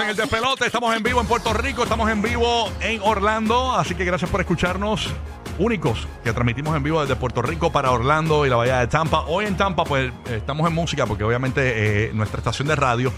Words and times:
En 0.00 0.08
el 0.08 0.16
despelote, 0.16 0.64
estamos 0.64 0.96
en 0.96 1.02
vivo 1.02 1.20
en 1.20 1.26
Puerto 1.26 1.52
Rico, 1.52 1.82
estamos 1.82 2.08
en 2.10 2.22
vivo 2.22 2.72
en 2.80 3.02
Orlando, 3.02 3.72
así 3.72 3.94
que 3.94 4.04
gracias 4.06 4.30
por 4.30 4.40
escucharnos. 4.40 5.10
Únicos 5.58 6.08
que 6.24 6.32
transmitimos 6.32 6.74
en 6.74 6.82
vivo 6.82 7.02
desde 7.02 7.16
Puerto 7.16 7.42
Rico 7.42 7.70
para 7.70 7.90
Orlando 7.90 8.46
y 8.46 8.48
la 8.48 8.56
Bahía 8.56 8.78
de 8.78 8.86
Tampa. 8.86 9.24
Hoy 9.26 9.44
en 9.44 9.58
Tampa, 9.58 9.84
pues 9.84 10.10
estamos 10.26 10.66
en 10.66 10.74
música 10.74 11.04
porque 11.04 11.22
obviamente 11.22 12.06
eh, 12.06 12.12
nuestra 12.14 12.38
estación 12.38 12.68
de 12.68 12.76
radio 12.76 13.12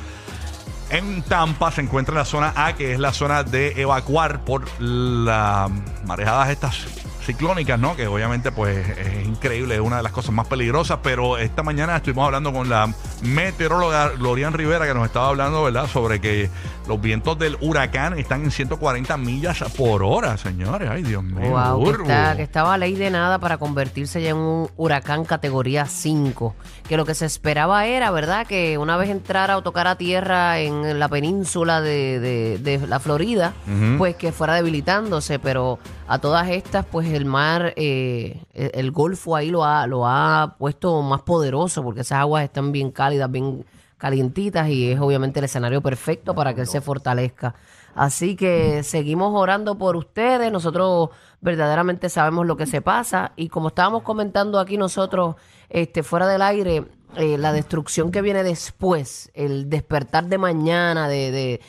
en 0.91 1.23
Tampa 1.23 1.71
se 1.71 1.83
encuentra 1.83 2.15
en 2.15 2.19
la 2.19 2.25
zona 2.25 2.53
A, 2.57 2.75
que 2.75 2.93
es 2.93 2.99
la 2.99 3.13
zona 3.13 3.45
de 3.45 3.81
evacuar 3.81 4.45
por 4.45 4.65
las 4.81 5.71
marejadas 6.05 6.51
estas 6.51 6.85
ciclónicas, 7.25 7.79
¿no? 7.79 7.95
Que 7.95 8.09
obviamente 8.09 8.51
pues 8.51 8.89
es 8.99 9.25
increíble, 9.25 9.77
es 9.77 9.81
una 9.81 9.99
de 9.99 10.03
las 10.03 10.13
cosas 10.13 10.33
más 10.33 10.49
peligrosas, 10.49 10.99
pero 11.01 11.39
esta 11.39 11.63
mañana 11.63 11.97
estuvimos 11.97 12.27
hablando 12.27 12.53
con 12.53 12.69
la 12.69 12.93
meteoróloga 13.23 14.11
Glorian 14.11 14.53
Rivera 14.53 14.87
que 14.87 14.95
nos 14.95 15.07
estaba 15.07 15.29
hablando, 15.29 15.63
¿verdad? 15.65 15.87
Sobre 15.87 16.21
que 16.21 16.51
los 16.89 17.01
vientos 17.01 17.39
del 17.39 17.57
huracán 17.61 18.19
están 18.19 18.43
en 18.45 18.51
140 18.51 19.17
millas 19.17 19.63
por 19.77 20.03
hora, 20.03 20.37
señores. 20.37 20.91
Ay, 20.91 21.03
Dios 21.03 21.23
mío. 21.23 21.51
Wow, 21.51 21.79
que, 21.79 21.85
burbu. 21.85 22.03
está- 22.03 22.37
que 22.37 22.43
estaba 22.43 22.77
ley 22.79 22.95
de 22.95 23.11
nada 23.11 23.39
para 23.39 23.59
convertirse 23.59 24.21
ya 24.21 24.31
en 24.31 24.37
un 24.37 24.69
huracán 24.77 25.25
categoría 25.25 25.87
5. 25.87 26.55
Que 26.89 26.97
lo 26.97 27.07
que 27.07 27.15
se 27.15 27.25
esperaba 27.27 27.87
era, 27.87 28.11
¿verdad? 28.11 28.47
Que 28.47 28.77
una 28.79 28.97
vez 28.97 29.09
entrara 29.11 29.57
o 29.57 29.63
tocara 29.63 29.97
tierra 29.97 30.59
en 30.59 30.99
la 30.99 31.09
península 31.09 31.81
de, 31.81 32.19
de- 32.21 32.59
de 32.59 32.87
la 32.87 32.99
Florida, 33.01 33.53
pues 33.99 34.17
que 34.17 34.33
fuera 34.33 34.55
debilitándose. 34.55 35.39
Pero 35.39 35.79
a 36.09 36.19
todas 36.19 36.49
estas, 36.51 36.85
pues 36.85 37.09
el 37.11 37.25
mar, 37.25 37.73
eh, 37.77 38.43
el, 38.55 38.71
el 38.75 38.91
Golfo 38.91 39.37
ahí 39.37 39.51
lo 39.51 39.65
ha, 39.65 39.87
lo 39.87 40.07
ha 40.07 40.57
puesto 40.59 41.01
más 41.03 41.23
poderoso 41.23 41.83
porque 41.83 42.01
esas 42.03 42.19
aguas 42.21 42.45
están 42.45 42.73
bien 42.73 42.91
cálidas, 42.91 43.31
bien 43.31 43.65
calientitas 43.99 44.69
y 44.69 44.91
es 44.91 45.01
obviamente 45.01 45.39
el 45.39 45.45
escenario 45.45 45.81
perfecto 45.81 46.35
para 46.35 46.55
que 46.55 46.63
él 46.63 46.67
se 46.67 46.81
fortalezca. 46.81 47.55
Así 47.95 48.37
que 48.37 48.83
seguimos 48.83 49.33
orando 49.35 49.77
por 49.77 49.97
ustedes. 49.97 50.51
Nosotros 50.51 51.11
verdaderamente 51.41 52.09
sabemos 52.09 52.47
lo 52.47 52.57
que 52.57 52.67
se 52.67 52.81
pasa 52.81 53.33
y 53.37 53.49
como 53.49 53.69
estábamos 53.69 54.03
comentando 54.03 54.59
aquí 54.59 54.77
nosotros 54.77 55.37
este, 55.69 56.03
fuera 56.03 56.27
del 56.27 56.43
aire, 56.43 56.85
eh, 57.17 57.37
la 57.39 57.53
destrucción 57.53 58.11
que 58.11 58.23
viene 58.23 58.43
después, 58.43 59.31
el 59.35 59.69
despertar 59.69 60.27
de 60.27 60.39
mañana, 60.39 61.07
de, 61.09 61.31
de- 61.31 61.53
eh, 61.55 61.61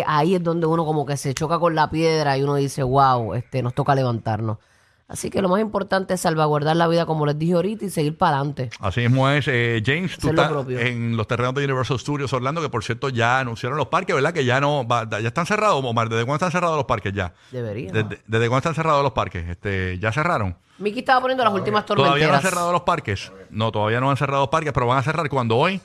eh, 0.00 0.04
ahí 0.06 0.36
es 0.36 0.42
donde 0.42 0.66
uno 0.66 0.84
como 0.84 1.04
que 1.04 1.16
se 1.16 1.34
choca 1.34 1.58
con 1.58 1.74
la 1.74 1.90
piedra 1.90 2.38
y 2.38 2.42
uno 2.42 2.54
dice, 2.54 2.82
wow, 2.84 3.34
este, 3.34 3.62
nos 3.62 3.74
toca 3.74 3.94
levantarnos. 3.96 4.58
Así 5.08 5.28
que 5.28 5.42
lo 5.42 5.48
más 5.50 5.60
importante 5.60 6.14
es 6.14 6.20
salvaguardar 6.22 6.74
la 6.76 6.88
vida, 6.88 7.04
como 7.04 7.26
les 7.26 7.38
dije 7.38 7.52
ahorita, 7.52 7.84
y 7.84 7.90
seguir 7.90 8.16
para 8.16 8.36
adelante. 8.38 8.70
Así 8.80 9.00
mismo 9.00 9.28
es, 9.28 9.46
eh, 9.46 9.82
James, 9.84 10.16
tú 10.16 10.32
lo 10.32 10.42
estás 10.42 10.66
en 10.86 11.16
los 11.18 11.26
terrenos 11.26 11.54
de 11.54 11.64
Universal 11.64 11.98
Studios 11.98 12.32
Orlando, 12.32 12.62
que 12.62 12.70
por 12.70 12.82
cierto 12.82 13.10
ya 13.10 13.40
anunciaron 13.40 13.76
los 13.76 13.88
parques, 13.88 14.14
¿verdad? 14.14 14.32
Que 14.32 14.44
ya 14.46 14.60
no, 14.60 14.86
va- 14.86 15.06
ya 15.20 15.28
están 15.28 15.44
cerrados, 15.44 15.84
Omar. 15.84 16.08
¿Desde 16.08 16.24
cuándo 16.24 16.36
están 16.36 16.50
cerrados 16.52 16.76
los 16.76 16.86
parques 16.86 17.12
ya? 17.12 17.34
Debería. 17.50 17.92
¿Desde, 17.92 18.20
desde 18.26 18.48
cuándo 18.48 18.58
están 18.58 18.74
cerrados 18.74 19.02
los 19.02 19.12
parques? 19.12 19.46
Este, 19.48 19.98
¿Ya 19.98 20.12
cerraron? 20.12 20.56
Miki 20.78 21.00
estaba 21.00 21.20
poniendo 21.20 21.44
las 21.44 21.52
últimas 21.52 21.84
¿Todavía 21.84 22.28
no 22.28 22.34
han 22.34 22.40
cerrado 22.42 22.72
los 22.72 22.80
parques? 22.82 23.30
No, 23.50 23.70
todavía 23.70 24.00
no 24.00 24.10
han 24.10 24.16
cerrado 24.16 24.40
los 24.44 24.48
parques, 24.48 24.72
pero 24.72 24.86
van 24.86 24.98
a 24.98 25.02
cerrar 25.02 25.28
cuando 25.28 25.56
hoy. 25.58 25.80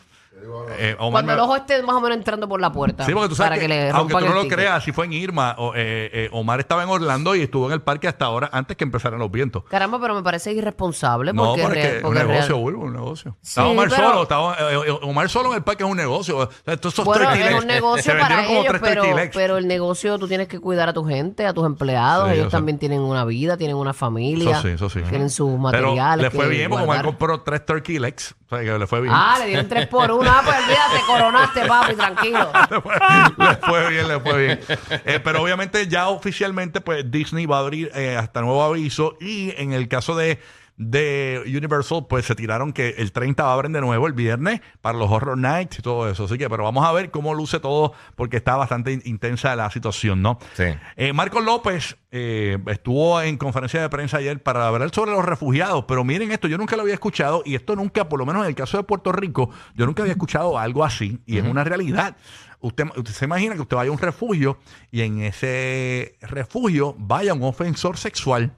Eh, 0.79 0.95
Omar 0.99 1.23
Cuando 1.23 1.27
me- 1.27 1.33
el 1.33 1.39
ojo 1.39 1.55
esté 1.55 1.81
más 1.81 1.95
o 1.95 2.01
menos 2.01 2.17
entrando 2.17 2.47
por 2.47 2.61
la 2.61 2.71
puerta. 2.71 3.05
Sí, 3.05 3.13
porque 3.13 3.29
tú 3.29 3.35
sabes 3.35 3.49
para 3.51 3.55
que, 3.61 3.67
que, 3.67 3.67
le 3.67 3.89
aunque 3.89 4.13
tú 4.13 4.19
no 4.25 4.33
lo 4.33 4.41
ticket. 4.43 4.57
creas, 4.57 4.83
si 4.83 4.91
fue 4.91 5.05
en 5.05 5.13
Irma, 5.13 5.55
o, 5.57 5.73
eh, 5.75 6.09
eh, 6.13 6.29
Omar 6.31 6.59
estaba 6.59 6.83
en 6.83 6.89
Orlando 6.89 7.35
y 7.35 7.41
estuvo 7.41 7.67
en 7.67 7.73
el 7.73 7.81
parque 7.81 8.07
hasta 8.07 8.25
ahora, 8.25 8.49
antes 8.51 8.77
que 8.77 8.83
empezaran 8.83 9.19
los 9.19 9.31
vientos. 9.31 9.63
Caramba, 9.69 9.99
pero 9.99 10.13
me 10.13 10.21
parece 10.23 10.51
irresponsable. 10.53 11.33
No, 11.33 11.55
porque, 11.55 11.63
porque 11.63 11.97
es 11.97 12.03
un 12.03 12.13
negocio, 12.13 12.39
real. 12.55 12.61
Bulbo, 12.61 12.83
un 12.85 12.93
negocio. 12.93 13.37
Sí, 13.41 13.49
estaba 13.49 13.69
Omar 13.69 13.89
pero- 13.89 14.07
solo, 14.09 14.23
estaba, 14.23 14.53
eh, 14.71 14.79
eh, 14.87 14.99
Omar 15.01 15.29
solo 15.29 15.49
en 15.51 15.55
el 15.57 15.63
parque 15.63 15.83
es 15.83 15.89
un 15.89 15.97
negocio. 15.97 16.37
O 16.37 16.49
sea, 16.65 16.77
todos 16.77 16.93
esos 16.93 17.05
Bueno, 17.05 17.25
turkey 17.25 17.41
es 17.43 17.53
un 17.61 17.67
negocio 17.67 18.13
para 18.19 18.45
ellos, 18.47 18.75
pero, 18.81 19.03
pero 19.33 19.57
el 19.57 19.67
negocio 19.67 20.19
tú 20.19 20.27
tienes 20.27 20.47
que 20.47 20.59
cuidar 20.59 20.89
a 20.89 20.93
tu 20.93 21.03
gente, 21.05 21.45
a 21.45 21.53
tus 21.53 21.65
empleados. 21.65 22.27
Sí, 22.29 22.35
ellos 22.35 22.45
sé. 22.45 22.51
también 22.51 22.77
tienen 22.77 23.01
una 23.01 23.25
vida, 23.25 23.57
tienen 23.57 23.75
una 23.75 23.93
familia. 23.93 24.51
Eso 24.51 24.61
sí, 24.61 24.67
eso 24.69 24.89
sí. 24.89 25.01
Tienen 25.09 25.29
sus 25.29 25.47
Pero 25.49 25.57
materiales. 25.61 26.23
le 26.23 26.29
fue 26.31 26.47
bien 26.47 26.69
porque 26.69 26.83
Omar 26.85 27.03
compró 27.05 27.41
tres 27.41 27.65
turkey 27.65 27.99
legs. 27.99 28.35
O 28.45 28.49
sea, 28.55 28.59
que 28.63 28.79
le 28.79 28.87
fue 28.87 29.01
bien. 29.01 29.13
Ah, 29.15 29.35
le 29.39 29.47
dieron 29.47 29.67
tres 29.67 29.87
por 29.87 30.09
uno. 30.09 30.26
Ah, 30.29 30.41
pues 30.43 30.57
olvídate, 30.57 31.05
coronaste, 31.07 31.65
papi, 31.65 31.95
tranquilo. 31.95 32.51
le, 32.69 32.81
fue, 32.81 32.93
le 33.37 33.55
fue 33.57 33.89
bien, 33.89 34.07
le 34.07 34.19
fue 34.19 34.45
bien. 34.45 34.59
Eh, 35.05 35.19
pero 35.23 35.41
obviamente 35.41 35.87
ya 35.87 36.09
oficialmente 36.09 36.81
pues 36.81 37.09
Disney 37.09 37.45
va 37.45 37.57
a 37.57 37.59
abrir 37.61 37.91
eh, 37.95 38.15
hasta 38.17 38.41
nuevo 38.41 38.63
aviso 38.63 39.17
y 39.19 39.53
en 39.57 39.73
el 39.73 39.87
caso 39.87 40.15
de 40.15 40.39
de 40.77 41.41
Universal 41.47 42.05
pues 42.07 42.25
se 42.25 42.35
tiraron 42.35 42.71
que 42.71 42.89
el 42.99 43.11
30 43.11 43.51
abren 43.51 43.71
de 43.73 43.81
nuevo 43.81 44.05
el 44.05 44.13
viernes 44.13 44.61
para 44.81 44.97
los 44.97 45.09
Horror 45.09 45.37
Nights 45.37 45.79
y 45.79 45.81
todo 45.81 46.07
eso. 46.09 46.25
Así 46.25 46.37
que 46.37 46.49
pero 46.49 46.63
vamos 46.63 46.85
a 46.85 46.91
ver 46.91 47.09
cómo 47.11 47.33
luce 47.33 47.59
todo 47.59 47.93
porque 48.15 48.37
está 48.37 48.55
bastante 48.55 48.91
in- 48.93 49.01
intensa 49.05 49.55
la 49.55 49.69
situación, 49.71 50.21
¿no? 50.21 50.37
Sí. 50.55 50.65
Eh, 50.95 51.13
Marcos 51.13 51.43
López 51.43 51.97
eh, 52.11 52.59
estuvo 52.67 53.19
en 53.21 53.37
conferencia 53.37 53.81
de 53.81 53.89
prensa 53.89 54.17
ayer 54.17 54.41
para 54.41 54.67
hablar 54.67 54.89
sobre 54.93 55.11
los 55.11 55.25
refugiados, 55.25 55.85
pero 55.87 56.03
miren 56.03 56.31
esto, 56.31 56.47
yo 56.47 56.57
nunca 56.59 56.75
lo 56.75 56.83
había 56.83 56.93
escuchado 56.93 57.41
y 57.43 57.55
esto 57.55 57.75
nunca, 57.75 58.07
por 58.07 58.19
lo 58.19 58.25
menos 58.27 58.43
en 58.43 58.49
el 58.49 58.55
caso 58.55 58.77
de 58.77 58.83
Puerto 58.83 59.11
Rico, 59.11 59.49
yo 59.75 59.85
nunca 59.87 60.03
había 60.03 60.13
escuchado 60.13 60.59
algo 60.59 60.85
así 60.85 61.19
y 61.25 61.37
es 61.39 61.43
una 61.43 61.63
realidad. 61.63 62.15
Usted, 62.59 62.85
usted 62.95 63.13
se 63.13 63.25
imagina 63.25 63.55
que 63.55 63.61
usted 63.61 63.75
vaya 63.77 63.89
a 63.89 63.93
un 63.93 63.99
refugio 63.99 64.57
y 64.91 65.01
en 65.01 65.21
ese 65.21 66.17
refugio 66.21 66.95
vaya 66.97 67.33
un 67.33 67.43
ofensor 67.43 67.97
sexual. 67.97 68.55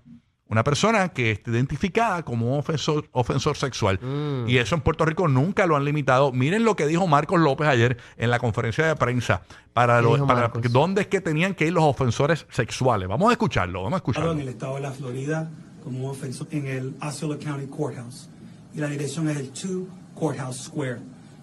Una 0.50 0.64
persona 0.64 1.10
que 1.10 1.30
esté 1.32 1.52
identificada 1.52 2.24
como 2.26 2.54
un 2.54 2.60
ofensor, 2.60 3.08
ofensor 3.12 3.56
sexual. 3.56 4.00
Y 4.48 4.58
eso 4.58 4.74
en 4.74 4.82
Puerto 4.82 5.06
Rico 5.06 5.28
nunca 5.28 5.68
lo 5.68 5.76
han 5.76 5.86
limitado. 5.86 6.32
Miren 6.32 6.64
lo 6.64 6.76
que 6.76 6.88
dijo 6.88 7.06
Marcos 7.06 7.40
López 7.40 7.68
ayer 7.68 7.98
en 8.18 8.32
la 8.32 8.40
conferencia 8.40 8.88
de 8.88 8.96
prensa. 8.96 9.44
Para, 9.74 9.98
¿Qué 9.98 10.04
lo- 10.04 10.14
dijo 10.16 10.26
para 10.26 10.52
dónde 10.72 11.02
es 11.02 11.08
que 11.08 11.22
tenían 11.22 11.54
que 11.54 11.68
ir 11.68 11.74
los 11.74 11.84
ofensores 11.84 12.48
sexuales. 12.50 13.08
Vamos 13.08 13.30
a 13.30 13.34
escucharlo, 13.34 13.84
vamos 13.84 13.98
a 13.98 13.98
escucharlo. 13.98 14.32
en 14.32 14.40
el 14.40 14.50
estado 14.50 14.76
de 14.76 14.82
la 14.82 14.92
Florida 14.92 15.52
como 15.84 16.06
un 16.06 16.10
ofensor 16.10 16.48
en 16.52 16.66
el 16.66 16.96
Osceola 17.00 17.38
County 17.38 17.68
Courthouse. 17.68 18.28
Y 18.74 18.80
la 18.80 18.88
dirección 18.88 19.30
es 19.30 19.38
el 19.38 19.52
2 19.54 19.88
Courthouse 20.16 20.64
Square. 20.64 20.98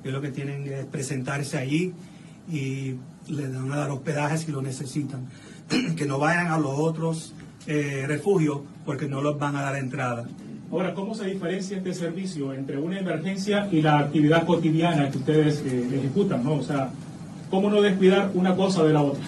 Y 0.04 0.08
lo 0.10 0.20
que 0.20 0.30
tienen 0.32 0.66
es 0.66 0.84
presentarse 0.86 1.56
allí 1.58 1.94
y 2.50 2.96
le 3.28 3.48
dan 3.48 3.70
a 3.72 3.76
dar 3.76 3.90
hospedaje 3.92 4.36
si 4.38 4.50
lo 4.50 4.62
necesitan. 4.62 5.28
que 5.96 6.06
no 6.06 6.18
vayan 6.18 6.48
a 6.48 6.58
los 6.58 6.72
otros 6.76 7.34
eh, 7.66 8.04
refugios 8.06 8.60
porque 8.84 9.08
no 9.08 9.22
los 9.22 9.38
van 9.38 9.56
a 9.56 9.62
dar 9.62 9.76
entrada. 9.76 10.26
Ahora, 10.70 10.94
¿cómo 10.94 11.14
se 11.14 11.26
diferencia 11.26 11.76
este 11.76 11.94
servicio 11.94 12.52
entre 12.52 12.78
una 12.78 12.98
emergencia 12.98 13.68
y 13.70 13.82
la 13.82 13.98
actividad 13.98 14.44
cotidiana 14.44 15.10
que 15.10 15.18
ustedes 15.18 15.62
eh, 15.64 15.88
ejecutan? 15.92 16.42
¿no? 16.42 16.54
O 16.54 16.62
sea, 16.62 16.90
¿cómo 17.50 17.70
no 17.70 17.80
descuidar 17.80 18.30
una 18.34 18.56
cosa 18.56 18.82
de 18.82 18.92
la 18.92 19.02
otra? 19.02 19.24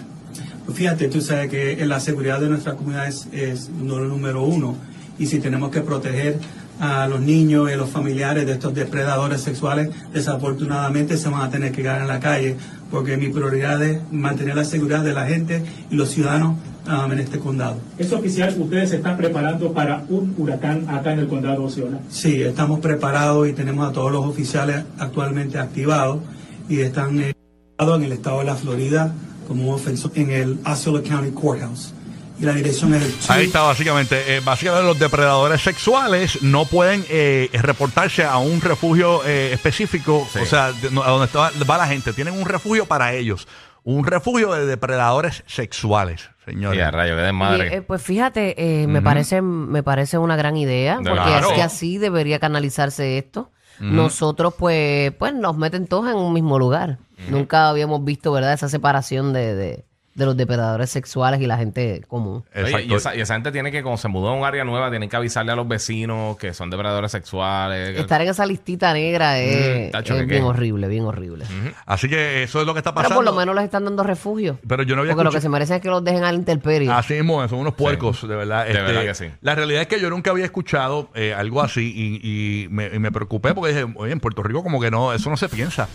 Pues 0.67 0.77
Fíjate, 0.77 1.09
tú 1.09 1.21
sabes 1.21 1.51
que 1.51 1.85
la 1.87 2.01
seguridad 2.01 2.41
de 2.41 2.49
nuestra 2.49 2.75
comunidad 2.75 3.09
es, 3.09 3.29
es 3.33 3.71
lo 3.83 4.01
número 4.01 4.43
uno. 4.43 4.77
Y 5.19 5.27
si 5.27 5.41
tenemos 5.41 5.71
que 5.71 5.81
proteger 5.81 6.39
a 6.81 7.07
los 7.09 7.21
niños 7.21 7.69
y 7.69 7.73
a 7.73 7.77
los 7.77 7.91
familiares 7.91 8.47
de 8.47 8.53
estos 8.53 8.75
depredadores 8.75 9.41
sexuales, 9.41 9.91
desafortunadamente 10.13 11.17
se 11.17 11.29
van 11.29 11.43
a 11.43 11.51
tener 11.51 11.73
que 11.73 11.83
quedar 11.83 12.01
en 12.01 12.09
la 12.09 12.21
calle, 12.21 12.57
porque 12.91 13.17
mi 13.17 13.29
prioridad 13.29 13.83
es 13.83 14.01
mantener 14.13 14.57
la 14.57 14.65
seguridad 14.65 15.03
de 15.03 15.13
la 15.13 15.27
gente 15.27 15.63
y 15.91 15.97
los 15.97 16.11
ciudadanos 16.11 16.57
um, 16.87 17.13
en 17.13 17.19
este 17.19 17.39
condado. 17.39 17.77
¿Es 17.99 18.13
oficial 18.13 18.55
ustedes 18.59 18.91
se 18.91 18.97
están 18.97 19.17
preparando 19.17 19.73
para 19.73 20.05
un 20.09 20.35
huracán 20.37 20.89
acá 20.89 21.13
en 21.13 21.21
el 21.21 21.29
condado 21.29 21.61
de 21.61 21.67
Osceola? 21.67 22.01
Sí, 22.09 22.43
estamos 22.43 22.81
preparados 22.81 23.49
y 23.49 23.53
tenemos 23.53 23.89
a 23.89 23.93
todos 23.93 24.13
los 24.13 24.25
oficiales 24.25 24.85
actualmente 24.99 25.59
activados 25.59 26.21
y 26.69 26.81
están 26.81 27.21
eh, 27.21 27.35
en 27.79 28.03
el 28.03 28.13
estado 28.13 28.41
de 28.41 28.45
la 28.45 28.55
Florida 28.55 29.13
como 29.47 29.73
ofensor 29.73 30.13
en 30.15 30.31
el 30.31 30.59
Osceola 30.67 31.03
County 31.03 31.31
Courthouse. 31.31 31.95
Y 32.41 32.45
la 32.45 32.53
dirección 32.53 32.95
es 32.95 33.03
el 33.03 33.13
2 33.17 33.31
Ahí 33.31 33.47
está, 33.47 33.63
básicamente. 33.63 34.37
Eh, 34.37 34.41
básicamente, 34.41 34.87
los 34.87 34.99
depredadores 34.99 35.61
sexuales 35.61 36.43
no 36.43 36.67
pueden 36.67 37.05
eh, 37.09 37.51
reportarse 37.53 38.25
a 38.25 38.39
un 38.39 38.61
refugio 38.61 39.25
eh, 39.25 39.53
específico, 39.53 40.27
Sí. 40.33 40.39
o 40.41 40.47
sea, 40.47 40.73
de- 40.73 40.91
no- 40.91 41.03
a 41.03 41.11
donde 41.11 41.27
está- 41.27 41.51
va 41.69 41.79
la 41.79 41.87
gente. 41.89 42.13
Tienen 42.13 42.35
un 42.35 42.47
refugio 42.47 42.87
para 42.87 43.13
ellos. 43.15 43.49
Un 43.85 44.05
refugio 44.05 44.53
de 44.53 44.67
depredadores 44.67 45.43
sexuales, 45.47 46.29
señores. 46.45 46.79
Y 46.79 46.83
a 46.83 46.91
rayo, 46.91 47.17
que 47.17 47.23
Y, 47.23 47.77
eh, 47.77 47.83
pues 47.83 48.03
fíjate, 48.03 48.83
eh, 48.83 48.87
me 48.87 49.01
parece 49.03 49.41
me 49.41 49.83
parece 49.83 50.19
una 50.19 50.37
gran 50.37 50.57
idea, 50.57 50.99
De 50.99 51.09
porque 51.11 51.25
claro. 51.25 51.49
es 51.49 51.55
que 51.55 51.63
así 51.63 51.97
debería 51.99 52.39
canalizarse 52.39 53.19
esto. 53.19 53.51
Nosotros, 53.81 54.55
pues, 54.59 55.13
pues 55.19 55.33
nos 55.35 55.57
meten 55.57 55.87
todos 55.87 56.11
en 56.11 56.17
un 56.17 56.33
mismo 56.33 56.59
lugar. 56.59 56.99
Nunca 57.31 57.69
habíamos 57.69 58.05
visto, 58.05 58.31
¿verdad?, 58.33 58.53
esa 58.53 58.69
separación 58.69 59.33
de, 59.33 59.55
de, 59.55 59.85
de 60.19 60.27
los 60.27 60.37
depredadores 60.37 60.91
sexuales 60.91 61.41
y 61.41 61.47
la 61.47 61.57
gente 61.57 62.03
común. 62.09 62.45
Oye, 62.55 62.83
y, 62.85 62.93
esa, 62.95 63.15
y 63.15 63.21
esa 63.21 63.35
gente 63.35 63.53
tiene 63.53 63.71
que, 63.71 63.83
cuando 63.83 63.97
se 63.99 64.09
mudó 64.09 64.29
a 64.29 64.35
un 64.35 64.45
área 64.45 64.65
nueva, 64.65 64.91
tienen 64.91 65.09
que 65.09 65.17
avisarle 65.17 65.53
a 65.53 65.57
los 65.57 65.67
vecinos 65.69 66.37
que 66.37 66.53
son 66.53 66.69
depredadores 66.71 67.13
sexuales. 67.13 67.97
Estar 67.99 68.21
en 68.21 68.29
esa 68.29 68.45
listita 68.45 68.93
negra 68.93 69.39
es, 69.39 69.89
Mm, 69.89 69.91
tacho, 69.93 70.15
es 70.15 70.21
¿que 70.21 70.27
bien 70.27 70.43
qué? 70.43 70.49
horrible, 70.49 70.89
bien 70.89 71.05
horrible. 71.05 71.45
Así 71.87 72.09
que 72.09 72.43
eso 72.43 72.61
es 72.61 72.67
lo 72.67 72.75
que 72.75 72.79
está 72.81 72.91
Pero 72.93 73.05
pasando. 73.05 73.15
por 73.17 73.25
lo 73.25 73.33
menos 73.39 73.55
les 73.55 73.65
están 73.65 73.85
dando 73.85 74.03
refugio. 74.03 74.59
Pero 74.67 74.83
yo 74.83 74.97
no 74.97 75.03
había 75.03 75.13
Porque 75.15 75.25
lo 75.25 75.31
que 75.31 75.41
se 75.41 75.49
merecen 75.49 75.77
es 75.77 75.83
que 75.83 75.89
los 75.89 76.03
dejen 76.03 76.25
a 76.25 76.33
la 76.33 76.37
intemperie. 76.39 76.91
Así 76.91 77.15
mismo, 77.15 77.47
son 77.49 77.61
unos 77.61 77.75
puercos, 77.75 78.27
de 78.27 78.35
verdad. 78.35 78.67
Este, 78.67 78.79
De 78.79 78.85
verdad 78.85 79.03
que 79.03 79.15
sí. 79.15 79.27
La 79.41 79.55
realidad 79.55 79.83
es 79.83 79.87
que 79.89 80.01
yo 80.01 80.11
nunca 80.11 80.33
había 80.33 80.45
escuchado 80.45 81.11
eh, 81.15 81.33
algo 81.33 81.63
así 81.63 81.93
y, 81.95 82.65
y 82.65 82.69
me, 82.71 82.87
y 82.93 82.99
me 82.99 83.13
preocupé 83.13 83.55
porque 83.55 83.73
dije, 83.73 83.87
oye, 83.95 84.13
en 84.13 84.21
Puerto 84.21 84.43
Rico 84.43 84.63
como 84.65 84.81
que 84.81 84.91
no, 84.91 85.13
eso 85.13 85.31
no 85.31 85.37
se 85.37 85.49
piensa. 85.49 85.89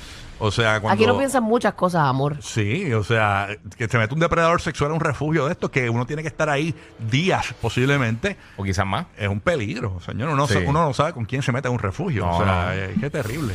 O 0.45 0.51
sea, 0.51 0.81
cuando... 0.81 0.93
Aquí 1.01 1.05
no 1.05 1.17
piensan 1.17 1.41
muchas 1.43 1.73
cosas, 1.73 2.01
amor. 2.01 2.35
Sí, 2.41 2.91
o 2.93 3.03
sea, 3.03 3.47
que 3.77 3.87
se 3.87 3.97
mete 3.97 4.13
un 4.13 4.19
depredador 4.19 4.59
sexual 4.61 4.91
a 4.91 4.93
un 4.93 4.99
refugio 4.99 5.45
de 5.45 5.53
estos 5.53 5.69
que 5.69 5.89
uno 5.89 6.05
tiene 6.05 6.21
que 6.21 6.27
estar 6.27 6.49
ahí 6.49 6.75
días 7.09 7.53
posiblemente. 7.61 8.35
O 8.57 8.63
quizás 8.63 8.85
más. 8.85 9.05
Es 9.17 9.29
un 9.29 9.39
peligro, 9.39 9.99
señor. 10.05 10.27
Uno, 10.27 10.35
no 10.35 10.47
Sí. 10.47 10.55
sa- 10.55 10.59
uno 10.69 10.83
no 10.85 10.93
sabe 10.93 11.13
con 11.13 11.23
quién 11.23 11.41
se 11.43 11.51
mete 11.53 11.69
a 11.69 11.71
un 11.71 11.79
refugio. 11.79 12.25
No, 12.25 12.37
o 12.37 12.43
sea, 12.43 12.65
no. 12.65 12.73
eh, 12.73 12.93
qué 12.99 13.09
terrible. 13.09 13.53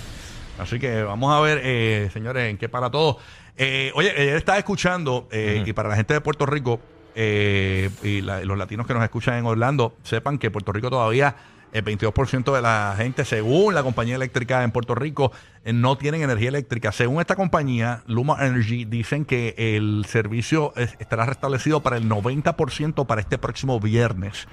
Así 0.59 0.79
que 0.79 1.03
vamos 1.03 1.33
a 1.37 1.41
ver, 1.41 1.61
eh, 1.63 2.09
señores, 2.13 2.51
en 2.51 2.57
qué 2.57 2.69
para 2.71 2.89
todo. 2.91 3.19
Eh, 3.59 3.93
oye, 3.95 4.11
ayer 4.11 4.37
estaba 4.37 4.57
escuchando, 4.57 5.29
eh, 5.31 5.63
y 5.67 5.73
para 5.75 5.89
la 5.91 5.97
gente 5.97 6.15
de 6.15 6.21
Puerto 6.23 6.47
Rico 6.47 6.81
eh, 7.15 7.91
y 8.03 8.21
la- 8.23 8.41
los 8.45 8.57
latinos 8.57 8.87
que 8.87 8.95
nos 8.95 9.03
escuchan 9.03 9.35
en 9.35 9.45
Orlando, 9.47 9.95
sepan 10.05 10.39
que 10.39 10.51
Puerto 10.51 10.73
Rico 10.73 10.89
todavía 10.89 11.35
el 11.73 11.85
22% 11.85 12.55
de 12.55 12.63
la 12.63 12.95
gente, 12.97 13.25
según 13.25 13.75
la 13.75 13.83
compañía 13.83 14.17
eléctrica 14.17 14.63
en 14.65 14.71
Puerto 14.71 14.95
Rico, 14.95 15.33
eh, 15.65 15.73
no 15.73 15.97
tienen 15.99 16.23
energía 16.23 16.49
eléctrica. 16.49 16.93
Según 16.93 17.21
esta 17.21 17.37
compañía, 17.37 18.03
Luma 18.07 18.45
Energy, 18.47 18.85
dicen 18.85 19.25
que 19.25 19.55
el 19.59 20.05
servicio 20.09 20.73
es- 20.77 20.97
estará 20.99 21.27
restablecido 21.27 21.81
para 21.81 21.97
el 21.97 22.09
90% 22.09 23.07
para 23.07 23.21
este 23.21 23.39
próximo 23.39 23.79
viernes. 23.81 24.47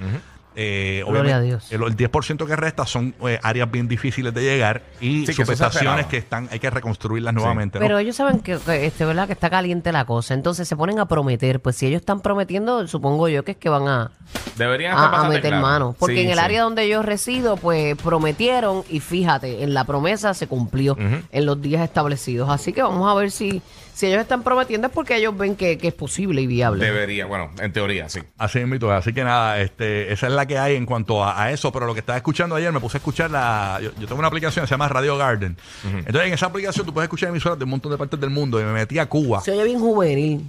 Eh, 0.55 1.03
Gloria 1.07 1.37
a 1.37 1.41
Dios. 1.41 1.71
El, 1.71 1.83
el 1.83 1.95
10% 1.97 2.45
que 2.47 2.55
resta 2.55 2.85
son 2.85 3.13
eh, 3.27 3.39
áreas 3.43 3.69
bien 3.69 3.87
difíciles 3.87 4.33
de 4.33 4.41
llegar 4.41 4.83
y 5.01 5.19
Sí, 5.19 5.25
que 5.25 5.31
eso 5.31 5.33
se 5.33 5.45
subestaciones 5.45 5.81
esperaba. 6.05 6.09
que 6.09 6.17
están 6.17 6.49
hay 6.51 6.59
que 6.59 6.69
reconstruirlas 6.69 7.33
nuevamente. 7.33 7.77
¿no? 7.79 7.83
Pero 7.85 7.97
ellos 7.99 8.15
saben 8.15 8.39
que, 8.39 8.57
que, 8.57 8.85
este, 8.85 9.05
¿verdad? 9.05 9.27
que 9.27 9.33
está 9.33 9.49
caliente 9.49 9.91
la 9.91 10.05
cosa. 10.05 10.33
Entonces 10.33 10.67
se 10.67 10.75
ponen 10.75 10.99
a 10.99 11.07
prometer. 11.07 11.59
Pues 11.59 11.75
si 11.75 11.87
ellos 11.87 11.99
están 12.01 12.21
prometiendo, 12.21 12.87
supongo 12.87 13.27
yo 13.27 13.43
que 13.43 13.51
es 13.51 13.57
que 13.57 13.69
van 13.69 13.87
a, 13.87 14.11
Deberían 14.57 14.91
estar 14.93 15.05
a, 15.05 15.07
a 15.07 15.11
bastante 15.11 15.35
meter 15.37 15.49
claros. 15.51 15.61
mano. 15.69 15.95
Porque 15.99 16.15
Sí, 16.15 16.21
en 16.21 16.29
el 16.29 16.35
sí. 16.37 16.39
área 16.43 16.63
donde 16.63 16.87
yo 16.87 17.01
resido, 17.01 17.57
pues 17.57 17.95
prometieron 17.97 18.83
y 18.89 18.99
fíjate, 19.01 19.63
en 19.63 19.73
la 19.73 19.83
promesa 19.83 20.33
se 20.33 20.47
cumplió 20.47 20.95
en 20.97 21.45
los 21.45 21.61
días 21.61 21.83
establecidos. 21.83 22.49
Así 22.49 22.71
que 22.73 22.81
vamos 22.81 23.09
a 23.11 23.13
ver 23.13 23.31
si, 23.31 23.61
si 23.95 24.07
ellos 24.07 24.19
están 24.19 24.43
prometiendo 24.43 24.87
es 24.87 24.93
porque 24.93 25.15
ellos 25.15 25.37
ven 25.37 25.55
que, 25.55 25.77
que 25.77 25.87
es 25.87 25.93
posible 25.93 26.41
y 26.41 26.47
viable. 26.47 26.83
Debería, 26.83 27.25
bueno, 27.27 27.49
en 27.59 27.71
teoría, 27.71 28.09
sí. 28.09 28.19
Así 28.37 28.59
es, 28.59 28.67
mito. 28.67 28.91
Así 28.91 29.13
que 29.13 29.23
nada, 29.23 29.61
este, 29.61 30.11
esa 30.11 30.27
es 30.27 30.33
la 30.33 30.45
que 30.45 30.57
hay 30.57 30.75
en 30.75 30.85
cuanto 30.85 31.23
a, 31.23 31.41
a 31.41 31.51
eso. 31.53 31.71
Pero 31.71 31.85
lo 31.85 31.93
que 31.93 32.01
estaba 32.01 32.17
escuchando 32.17 32.55
ayer, 32.55 32.73
me 32.73 32.81
puse 32.81 32.97
a 32.97 32.99
escuchar 32.99 33.31
la. 33.31 33.79
Yo, 33.81 33.91
yo 33.97 34.05
tengo 34.05 34.19
una 34.19 34.27
aplicación 34.27 34.63
que 34.63 34.67
se 34.67 34.73
llama 34.73 34.89
Radio 34.89 35.17
Garden. 35.17 35.55
Entonces, 35.85 36.27
en 36.27 36.33
esa 36.33 36.47
aplicación 36.47 36.85
tú 36.85 36.93
puedes 36.93 37.05
escuchar 37.05 37.29
emisoras 37.29 37.57
de 37.57 37.63
un 37.63 37.69
montón 37.69 37.89
de 37.89 37.97
partes 37.97 38.19
del 38.19 38.31
mundo. 38.31 38.59
Y 38.59 38.65
me 38.65 38.73
metí 38.73 38.99
a 38.99 39.05
Cuba. 39.05 39.39
Se 39.39 39.51
oye 39.51 39.63
bien 39.63 39.79
juvenil. 39.79 40.45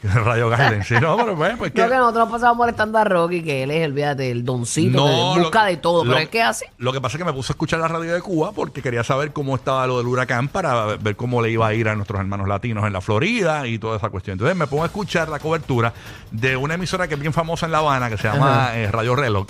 Radio 0.24 0.48
Garden. 0.48 0.84
Sí, 0.84 0.94
no, 1.00 1.16
pero 1.16 1.34
bueno, 1.34 1.56
pues 1.58 1.72
que. 1.72 1.76
Creo 1.80 1.88
que 1.88 1.96
nosotros 1.96 2.28
pasamos 2.30 2.56
molestando 2.56 2.98
a 2.98 3.04
Rocky, 3.04 3.42
que 3.42 3.64
él 3.64 3.70
es 3.72 3.82
el, 3.84 3.94
fíjate, 3.94 4.30
el 4.30 4.44
doncito, 4.44 5.04
que 5.34 5.40
busca 5.40 5.64
de 5.66 5.76
todo. 5.76 6.04
lo- 6.04 6.10
pero 6.12 6.22
es 6.22 6.28
que 6.28 6.40
hace. 6.42 6.70
Lo 6.78 6.92
que 6.92 7.00
pasa 7.00 7.16
es 7.16 7.18
que 7.18 7.24
me 7.24 7.32
puse 7.32 7.52
a 7.52 7.54
escuchar 7.54 7.80
la 7.80 7.88
radio 7.88 8.14
de 8.14 8.20
Cuba 8.20 8.52
porque 8.52 8.80
quería 8.80 9.02
saber 9.02 9.32
cómo 9.32 9.56
estaba 9.56 9.86
lo 9.86 9.98
del 9.98 10.06
huracán 10.06 10.48
para 10.48 10.84
ver 10.96 11.16
cómo 11.16 11.42
le 11.42 11.50
iba 11.50 11.66
a 11.66 11.74
ir 11.74 11.88
a 11.88 11.94
nuestros 11.96 12.20
hermanos 12.20 12.46
latinos 12.46 12.86
en 12.86 12.92
la 12.92 13.00
Florida 13.00 13.66
y 13.66 13.78
toda 13.78 13.96
esa 13.96 14.08
cuestión. 14.10 14.34
Entonces 14.34 14.56
me 14.56 14.66
pongo 14.68 14.84
a 14.84 14.86
escuchar 14.86 15.28
la 15.28 15.38
cobertura 15.40 15.92
de 16.30 16.56
una 16.56 16.74
emisora 16.74 17.08
que 17.08 17.14
es 17.14 17.20
bien 17.20 17.32
famosa 17.32 17.66
en 17.66 17.72
La 17.72 17.78
Habana 17.78 18.08
que 18.08 18.16
se 18.18 18.28
llama 18.28 18.70
eh, 18.76 18.90
Radio 18.92 19.16
Reloj, 19.16 19.46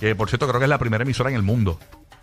que 0.00 0.14
por 0.14 0.28
cierto 0.30 0.46
creo 0.48 0.58
que 0.60 0.64
es 0.64 0.70
la 0.70 0.78
primera 0.78 1.02
emisora 1.02 1.28
en 1.30 1.36
el 1.36 1.42
mundo. 1.42 1.78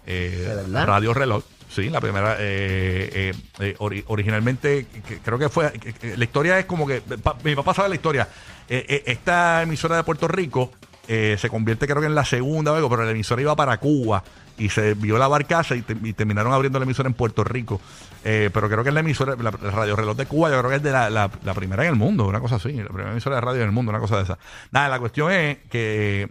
Eh, 0.07 0.45
¿De 0.47 0.55
verdad? 0.55 0.87
Radio 0.87 1.13
Reloj. 1.13 1.43
Sí, 1.73 1.89
la 1.89 2.01
primera. 2.01 2.35
eh, 2.39 3.09
eh, 3.13 3.33
eh, 3.59 3.75
ori- 3.79 4.03
originalmente, 4.07 4.87
creo 5.23 5.39
que 5.39 5.47
fue. 5.49 5.71
la 6.17 6.23
historia 6.23 6.59
es 6.59 6.65
como 6.65 6.85
que. 6.85 7.01
mi 7.43 7.55
papá 7.55 7.73
sabe 7.73 7.89
la 7.89 7.95
historia. 7.95 8.27
Eh, 8.67 8.85
eh, 8.89 9.03
esta 9.07 9.61
emisora 9.63 9.95
de 9.95 10.03
Puerto 10.03 10.27
Rico 10.27 10.71
se 11.07 11.49
convierte, 11.49 11.87
creo 11.87 11.99
que 11.99 12.07
en 12.07 12.15
la 12.15 12.23
segunda 12.23 12.71
o 12.71 12.75
algo, 12.75 12.89
pero 12.89 13.03
la 13.03 13.11
emisora 13.11 13.41
iba 13.41 13.53
para 13.55 13.77
Cuba 13.79 14.23
y 14.57 14.69
se 14.69 14.93
vio 14.93 15.17
la 15.17 15.27
barcaza 15.27 15.75
y, 15.75 15.81
te- 15.81 15.97
y 16.03 16.13
terminaron 16.13 16.53
abriendo 16.53 16.79
la 16.79 16.85
emisora 16.85 17.07
en 17.07 17.15
Puerto 17.15 17.43
Rico. 17.43 17.81
Pero 18.23 18.69
creo 18.69 18.81
que 18.83 18.89
es 18.89 18.93
la 18.93 19.01
emisora, 19.01 19.35
la, 19.35 19.51
la 19.61 19.71
radio 19.71 19.95
reloj 19.97 20.15
de 20.15 20.25
Cuba, 20.25 20.49
yo 20.49 20.59
creo 20.59 20.69
que 20.69 20.77
es 20.77 20.83
de 20.83 20.91
la, 20.91 21.09
la- 21.09 21.29
la 21.43 21.53
primera 21.53 21.83
en 21.83 21.89
el 21.89 21.95
mundo, 21.95 22.27
una 22.27 22.39
cosa 22.39 22.55
así. 22.55 22.71
La 22.73 22.85
primera 22.87 23.11
emisora 23.11 23.35
de 23.37 23.41
radio 23.41 23.61
en 23.61 23.65
el 23.67 23.71
mundo, 23.73 23.89
una 23.89 23.99
cosa 23.99 24.17
de 24.17 24.23
esa. 24.23 24.37
Nada, 24.71 24.87
la 24.87 24.99
cuestión 24.99 25.31
es 25.33 25.57
que 25.69 26.29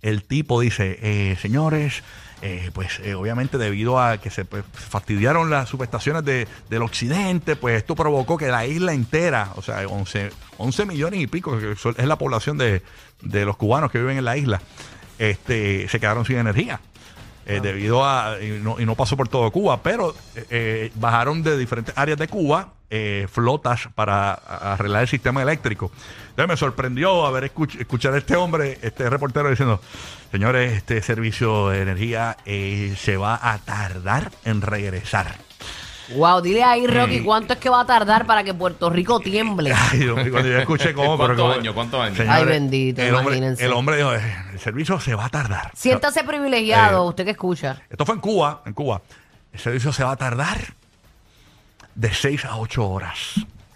el 0.00 0.24
tipo 0.24 0.60
dice, 0.60 0.98
eh, 1.00 1.36
señores, 1.40 2.02
eh, 2.42 2.70
pues 2.74 2.98
eh, 3.04 3.14
obviamente 3.14 3.56
debido 3.56 4.00
a 4.00 4.18
que 4.18 4.28
se 4.30 4.44
pues, 4.44 4.64
fastidiaron 4.72 5.48
las 5.48 5.68
subestaciones 5.68 6.24
de- 6.24 6.46
del 6.68 6.82
occidente, 6.82 7.56
pues 7.56 7.76
esto 7.76 7.94
provocó 7.94 8.36
que 8.36 8.48
la 8.48 8.66
isla 8.66 8.92
entera, 8.92 9.52
o 9.56 9.62
sea, 9.62 9.86
11, 9.88 10.30
11 10.58 10.86
millones 10.86 11.20
y 11.20 11.26
pico, 11.28 11.58
que 11.58 11.72
es 11.72 12.06
la 12.06 12.16
población 12.18 12.58
de, 12.58 12.82
de 13.22 13.44
los 13.44 13.56
cubanos 13.56 13.90
que 13.90 13.98
viven 13.98 14.18
en 14.18 14.24
la 14.24 14.36
isla, 14.36 14.60
este, 15.18 15.88
se 15.88 16.00
quedaron 16.00 16.24
sin 16.24 16.36
energía. 16.38 16.80
Eh, 17.46 17.60
debido 17.62 18.04
a, 18.04 18.36
y 18.42 18.60
no, 18.62 18.78
y 18.80 18.86
no 18.86 18.94
pasó 18.94 19.16
por 19.16 19.28
todo 19.28 19.50
Cuba, 19.50 19.82
pero 19.82 20.14
eh, 20.34 20.46
eh, 20.50 20.92
bajaron 20.94 21.42
de 21.42 21.56
diferentes 21.58 21.92
áreas 21.96 22.18
de 22.18 22.28
Cuba 22.28 22.68
eh, 22.90 23.26
flotas 23.30 23.88
para 23.94 24.32
arreglar 24.34 25.02
el 25.02 25.08
sistema 25.08 25.40
eléctrico. 25.42 25.90
Entonces 26.30 26.48
me 26.48 26.56
sorprendió 26.56 27.24
haber 27.26 27.52
escuch- 27.52 27.80
escuchar 27.80 28.14
a 28.14 28.18
este 28.18 28.36
hombre, 28.36 28.78
este 28.82 29.08
reportero 29.08 29.48
diciendo, 29.50 29.80
señores, 30.30 30.72
este 30.72 31.00
servicio 31.02 31.70
de 31.70 31.82
energía 31.82 32.36
eh, 32.44 32.94
se 32.98 33.16
va 33.16 33.38
a 33.42 33.58
tardar 33.58 34.30
en 34.44 34.60
regresar. 34.60 35.36
Wow, 36.16 36.40
dile 36.42 36.62
ahí, 36.64 36.86
Rocky, 36.86 37.20
¿cuánto 37.20 37.52
es 37.54 37.58
que 37.58 37.68
va 37.70 37.80
a 37.80 37.86
tardar 37.86 38.26
para 38.26 38.42
que 38.44 38.52
Puerto 38.52 38.90
Rico 38.90 39.20
tiemble? 39.20 39.72
Ay, 39.92 40.00
Dios 40.00 40.16
mío, 40.16 40.30
cuando 40.32 40.48
yo 40.50 40.58
escuché 40.58 40.92
cómo... 40.92 41.16
¿Cuántos 41.16 41.36
pero 41.36 41.52
años? 41.60 41.74
¿Cuántos 41.74 42.00
años? 42.00 42.16
Señores, 42.16 42.40
Ay, 42.40 42.44
bendito, 42.46 43.02
el 43.02 43.14
hombre, 43.14 43.36
imagínense. 43.36 43.64
el 43.64 43.72
hombre 43.72 43.96
dijo, 43.96 44.14
"Eh, 44.14 44.36
el 44.52 44.58
servicio 44.60 45.00
se 45.00 45.14
va 45.14 45.26
a 45.26 45.28
tardar. 45.28 45.70
Siéntase 45.74 46.24
privilegiado, 46.24 47.04
Eh, 47.04 47.08
usted 47.08 47.24
que 47.24 47.30
escucha. 47.30 47.80
Esto 47.88 48.04
fue 48.04 48.14
en 48.16 48.20
Cuba, 48.20 48.62
en 48.66 48.72
Cuba. 48.72 49.00
El 49.52 49.60
servicio 49.60 49.92
se 49.92 50.02
va 50.04 50.12
a 50.12 50.16
tardar 50.16 50.58
de 51.94 52.12
6 52.12 52.44
a 52.46 52.56
8 52.56 52.88
horas. 52.88 53.16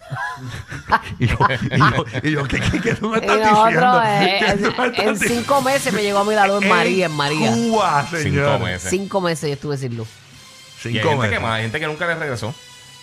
y, 1.18 1.26
yo, 1.26 1.36
y, 1.70 1.78
yo, 1.78 2.04
y 2.22 2.30
yo, 2.30 2.44
¿qué, 2.44 2.60
qué, 2.60 2.80
qué 2.80 2.94
tú 2.94 3.08
me 3.10 3.18
Y 3.18 3.20
estás 3.20 3.38
diciendo? 3.38 3.80
nosotros, 3.80 4.04
eh, 4.06 4.38
¿Qué 4.40 4.52
tú 4.52 4.62
me 4.62 4.84
en, 4.84 4.90
estás 4.90 5.06
en 5.06 5.12
diciendo? 5.14 5.34
cinco 5.42 5.62
meses 5.62 5.92
me 5.92 6.02
llegó 6.02 6.18
a 6.20 6.24
mi 6.24 6.34
lado 6.34 6.60
en 6.62 6.68
María, 6.68 7.06
en 7.06 7.12
María. 7.12 7.50
Cuba, 7.52 8.06
señor. 8.08 8.50
Cinco 8.52 8.64
meses. 8.64 8.90
Cinco 8.90 9.20
meses 9.20 9.48
yo 9.48 9.54
estuve 9.54 9.76
sin 9.76 9.96
luz. 9.96 10.08
Y 10.90 10.98
hay 10.98 11.02
Cinco 11.02 11.08
gente 11.10 11.22
que 11.24 11.28
meses. 11.30 11.42
más, 11.42 11.52
hay 11.56 11.62
gente 11.62 11.80
que 11.80 11.86
nunca 11.86 12.06
le 12.06 12.14
regresó. 12.14 12.54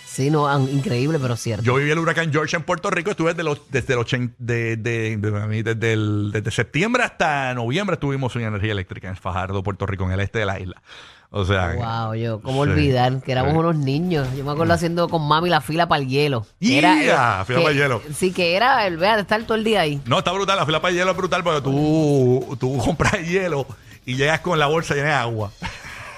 Sí, 0.06 0.30
no, 0.30 0.68
increíble, 0.68 1.18
pero 1.20 1.34
cierto. 1.36 1.64
Yo 1.64 1.74
viví 1.74 1.90
el 1.90 1.98
huracán 1.98 2.30
George 2.32 2.54
en 2.54 2.62
Puerto 2.62 2.88
Rico, 2.88 3.10
estuve 3.10 3.30
desde, 3.32 3.42
los, 3.42 3.60
desde, 3.70 3.94
el, 3.94 3.98
ochen- 3.98 4.32
de, 4.38 4.76
de- 4.76 5.16
de- 5.16 5.62
desde, 5.64 5.92
el- 5.92 6.30
desde 6.32 6.50
septiembre 6.52 7.02
hasta 7.02 7.52
noviembre 7.54 7.94
estuvimos 7.94 8.32
sin 8.32 8.42
energía 8.42 8.70
eléctrica 8.72 9.08
en 9.08 9.16
Fajardo, 9.16 9.64
Puerto 9.64 9.86
Rico, 9.86 10.04
en 10.04 10.12
el 10.12 10.20
este 10.20 10.38
de 10.38 10.46
la 10.46 10.60
isla. 10.60 10.80
O 11.30 11.44
sea, 11.44 11.74
Wow, 11.74 12.14
yo, 12.14 12.40
¿cómo 12.42 12.64
Sí. 12.64 12.70
olvidar 12.70 13.20
que 13.22 13.32
éramos 13.32 13.54
Sí. 13.54 13.58
unos 13.58 13.74
niños? 13.74 14.28
Yo 14.36 14.44
me 14.44 14.52
acuerdo 14.52 14.74
haciendo 14.74 15.08
con 15.08 15.26
mami 15.26 15.48
la 15.50 15.60
fila 15.60 15.88
para 15.88 16.00
el 16.00 16.08
hielo. 16.08 16.46
Que 16.60 16.80
¡Yeah! 16.80 17.44
Fila 17.44 17.58
que- 17.58 17.64
pa'l 17.64 17.74
hielo. 17.76 18.02
Sí, 18.14 18.30
que 18.32 18.54
era 18.54 18.86
el 18.86 18.98
vea 18.98 19.16
de 19.16 19.22
estar 19.22 19.42
todo 19.42 19.56
el 19.56 19.64
día 19.64 19.80
ahí. 19.80 20.00
No, 20.06 20.18
está 20.18 20.30
brutal, 20.30 20.56
la 20.58 20.64
fila 20.64 20.80
para 20.80 20.92
el 20.92 20.98
hielo 20.98 21.10
es 21.10 21.16
brutal 21.16 21.42
porque 21.42 21.60
tú, 21.62 22.56
tú 22.60 22.78
compras 22.78 23.14
hielo 23.26 23.66
y 24.06 24.14
llegas 24.14 24.38
con 24.40 24.60
la 24.60 24.66
bolsa 24.66 24.94
llena 24.94 25.08
de 25.08 25.14
agua. 25.14 25.50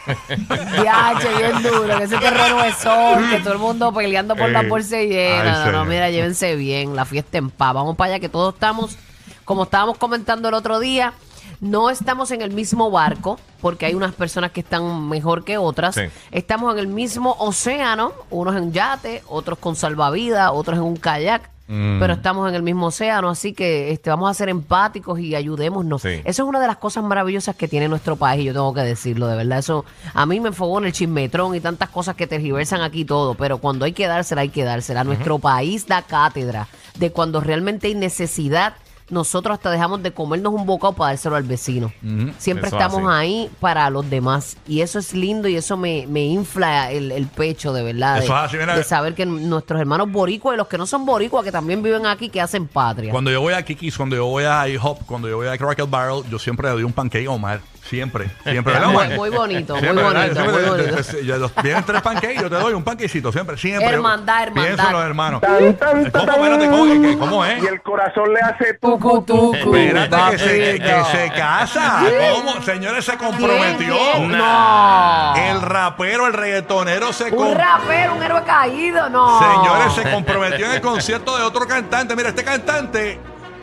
Viaje, 0.81 1.29
bien 1.37 1.63
duro, 1.63 1.99
que 1.99 2.05
ese 2.05 2.17
terreno 2.19 2.65
es 2.65 2.77
sol, 2.77 3.25
que 3.31 3.41
todo 3.41 3.53
el 3.55 3.59
mundo 3.59 3.93
peleando 3.93 4.37
por 4.37 4.51
la 4.51 4.61
Eh, 4.63 4.69
bolsa 4.69 4.97
ay, 4.97 5.09
llena. 5.09 5.53
No, 5.53 5.59
no, 5.59 5.65
señor. 5.67 5.87
mira, 5.89 6.11
llévense 6.11 6.55
bien, 6.57 6.95
la 6.97 7.05
fiesta 7.05 7.39
en 7.39 7.51
paz. 7.51 7.75
Vamos 7.75 7.97
para 7.97 8.13
allá, 8.15 8.21
que 8.21 8.29
todos 8.29 8.55
estamos, 8.55 8.97
como 9.45 9.65
estábamos 9.65 9.99
comentando 9.99 10.49
el 10.49 10.55
otro 10.55 10.79
día, 10.79 11.13
no 11.61 11.91
estamos 11.91 12.31
en 12.33 12.43
el 12.43 12.51
mismo 12.53 12.91
barco, 12.91 13.39
porque 13.61 13.87
hay 13.87 13.95
unas 13.95 14.13
personas 14.15 14.51
que 14.53 14.61
están 14.61 15.09
mejor 15.09 15.45
que 15.45 15.59
otras. 15.59 15.95
Sí. 15.95 16.03
Estamos 16.31 16.73
en 16.75 16.79
el 16.81 16.87
mismo 16.89 17.35
océano, 17.39 18.13
unos 18.31 18.55
en 18.57 18.73
yate, 18.73 19.23
otros 19.29 19.59
con 19.59 19.75
salvavidas, 19.77 20.51
otros 20.53 20.77
en 20.79 20.85
un 20.85 20.97
kayak. 20.97 21.51
Mm. 21.69 21.99
Pero 21.99 22.13
estamos 22.13 22.49
en 22.49 22.55
el 22.55 22.63
mismo 22.63 22.87
océano, 22.87 23.29
así 23.29 23.53
que 23.53 23.91
este, 23.91 24.11
vamos 24.11 24.31
a 24.31 24.35
ser 24.35 24.49
empáticos 24.49 25.19
y 25.19 25.35
ayudémonos. 25.35 26.03
Sí. 26.03 26.21
Eso 26.25 26.43
es 26.43 26.49
una 26.49 26.61
de 26.61 26.67
las 26.67 26.77
cosas 26.77 27.03
maravillosas 27.03 27.57
que 27.57 27.67
tiene 27.67 27.89
nuestro 27.89 28.17
país, 28.17 28.43
y 28.43 28.45
yo 28.45 28.53
tengo 28.53 28.73
que 28.73 28.83
decirlo, 28.83 29.27
de 29.27 29.37
verdad. 29.37 29.59
Eso 29.59 29.85
a 30.15 30.27
mí 30.27 30.39
me 30.41 30.49
enfogó 30.49 30.79
en 30.79 30.87
el 30.87 30.93
chismetrón 30.93 31.55
y 31.55 31.61
tantas 31.61 31.89
cosas 31.89 32.15
que 32.15 32.27
tergiversan 32.27 32.83
aquí 32.83 33.05
todo, 33.05 33.35
pero 33.35 33.59
cuando 33.59 33.85
hay 33.85 33.93
que 33.93 34.07
dársela, 34.07 34.43
hay 34.43 34.51
que 34.51 34.65
dársela. 34.65 35.05
Nuestro 35.05 35.39
país 35.39 35.87
da 35.87 36.03
cátedra 36.03 36.69
de 36.99 37.11
cuando 37.11 37.41
realmente 37.41 37.89
hay 37.89 37.95
necesidad 37.95 38.75
nosotros 39.09 39.55
hasta 39.55 39.71
dejamos 39.71 40.03
de 40.03 40.13
comernos 40.13 40.53
un 40.53 40.67
bocado 40.67 40.93
para 40.95 41.11
dárselo 41.13 41.37
al 41.37 41.45
vecino. 41.45 41.93
Siempre 42.39 42.69
Eso 42.69 42.77
estamos 42.77 42.99
así. 43.01 43.07
ahí 43.09 43.51
para 43.61 43.89
los 43.91 44.09
demás. 44.11 44.57
Y 44.67 44.81
eso 44.81 44.99
es 44.99 45.15
lindo 45.15 45.47
y 45.49 45.57
eso 45.57 45.77
me, 45.77 46.07
me 46.09 46.25
infla 46.25 46.91
el, 46.91 47.13
el 47.13 47.27
pecho, 47.27 47.73
de 47.73 47.83
verdad. 47.83 48.19
Eso 48.23 48.33
de, 48.33 48.39
es 48.41 48.45
así, 48.47 48.57
mira. 48.57 48.77
de 48.77 48.83
saber 48.85 49.15
que 49.15 49.25
nuestros 49.27 49.81
hermanos 49.81 50.11
boricuas 50.11 50.55
y 50.55 50.59
los 50.59 50.67
que 50.69 50.79
no 50.79 50.87
son 50.87 51.07
boricuas, 51.07 51.45
que 51.45 51.53
también 51.53 51.83
viven 51.83 52.07
aquí, 52.07 52.29
que 52.29 52.41
hacen 52.41 52.67
patria. 52.67 53.13
Cuando 53.13 53.31
yo 53.31 53.41
voy 53.41 53.55
a 53.55 53.63
Kikis, 53.65 53.97
cuando 53.97 54.17
yo 54.17 54.27
voy 54.27 54.45
a 54.45 54.69
IHOP, 54.69 55.07
cuando 55.07 55.29
yo 55.29 55.37
voy 55.37 55.49
a 55.49 55.57
Crackle 55.57 55.87
Barrel, 55.87 56.23
yo 56.31 56.39
siempre 56.39 56.69
le 56.69 56.75
doy 56.75 56.83
un 56.83 56.93
pancake 56.93 57.27
a 57.27 57.31
Omar. 57.31 57.61
Siempre, 57.87 58.29
siempre. 58.43 58.73
¿verdad, 58.73 58.89
muy, 58.89 58.97
Omar? 58.97 59.17
muy 59.17 59.31
bonito, 59.31 59.77
muy 59.77 59.87
bonito, 59.87 60.05
muy 60.11 60.35
siempre- 60.35 60.69
bonito. 60.71 60.97
te- 60.97 61.03
te- 61.05 61.25
yo 61.25 61.37
los- 61.39 61.55
Vienen 61.63 61.85
tres 61.85 62.03
pancakes, 62.03 62.41
yo 62.43 62.51
te 62.51 62.57
doy 62.57 62.73
un 62.75 62.83
panquecito, 62.83 63.31
siempre, 63.31 63.57
siempre. 63.57 63.89
Hermandad, 63.89 64.43
hermandad. 64.43 64.65
Pienso 64.75 64.87
en 64.89 64.93
los 64.93 65.05
hermanos. 65.05 65.41
Tan, 65.41 65.77
tan, 65.77 66.11
¿Cómo, 66.11 66.33
espérate, 66.33 67.17
cómo, 67.21 67.45
es? 67.45 67.63
Y 67.63 67.67
el 67.69 67.81
corazón 67.83 68.35
le 68.35 68.41
hace 68.41 68.75
tucu, 68.99 69.23
tucu. 69.23 69.76
Espérate 69.76 70.17
que 70.33 70.38
se, 70.38 70.79
que 70.79 71.05
se 71.12 71.31
casa. 71.33 72.03
¿Cómo? 72.35 72.62
Señores, 72.62 73.05
se 73.05 73.17
comprometió. 73.17 73.95
¿Quién? 73.97 74.29
¿Quién? 74.29 74.38
No. 74.38 75.35
El 75.37 75.61
rapero, 75.62 76.26
el 76.26 76.33
reggaetonero 76.33 77.12
se 77.12 77.25
Un 77.25 77.31
comprometió. 77.31 77.65
rapero, 77.65 78.15
un 78.15 78.23
héroe 78.23 78.43
caído, 78.45 79.09
no. 79.11 79.38
Señores, 79.38 79.93
se 79.95 80.11
comprometió 80.11 80.67
en 80.67 80.73
el 80.73 80.81
concierto 80.81 81.37
de 81.37 81.45
otro 81.45 81.67
cantante. 81.67 82.15
Mira, 82.17 82.31
este 82.31 82.45
cantante 82.45 83.21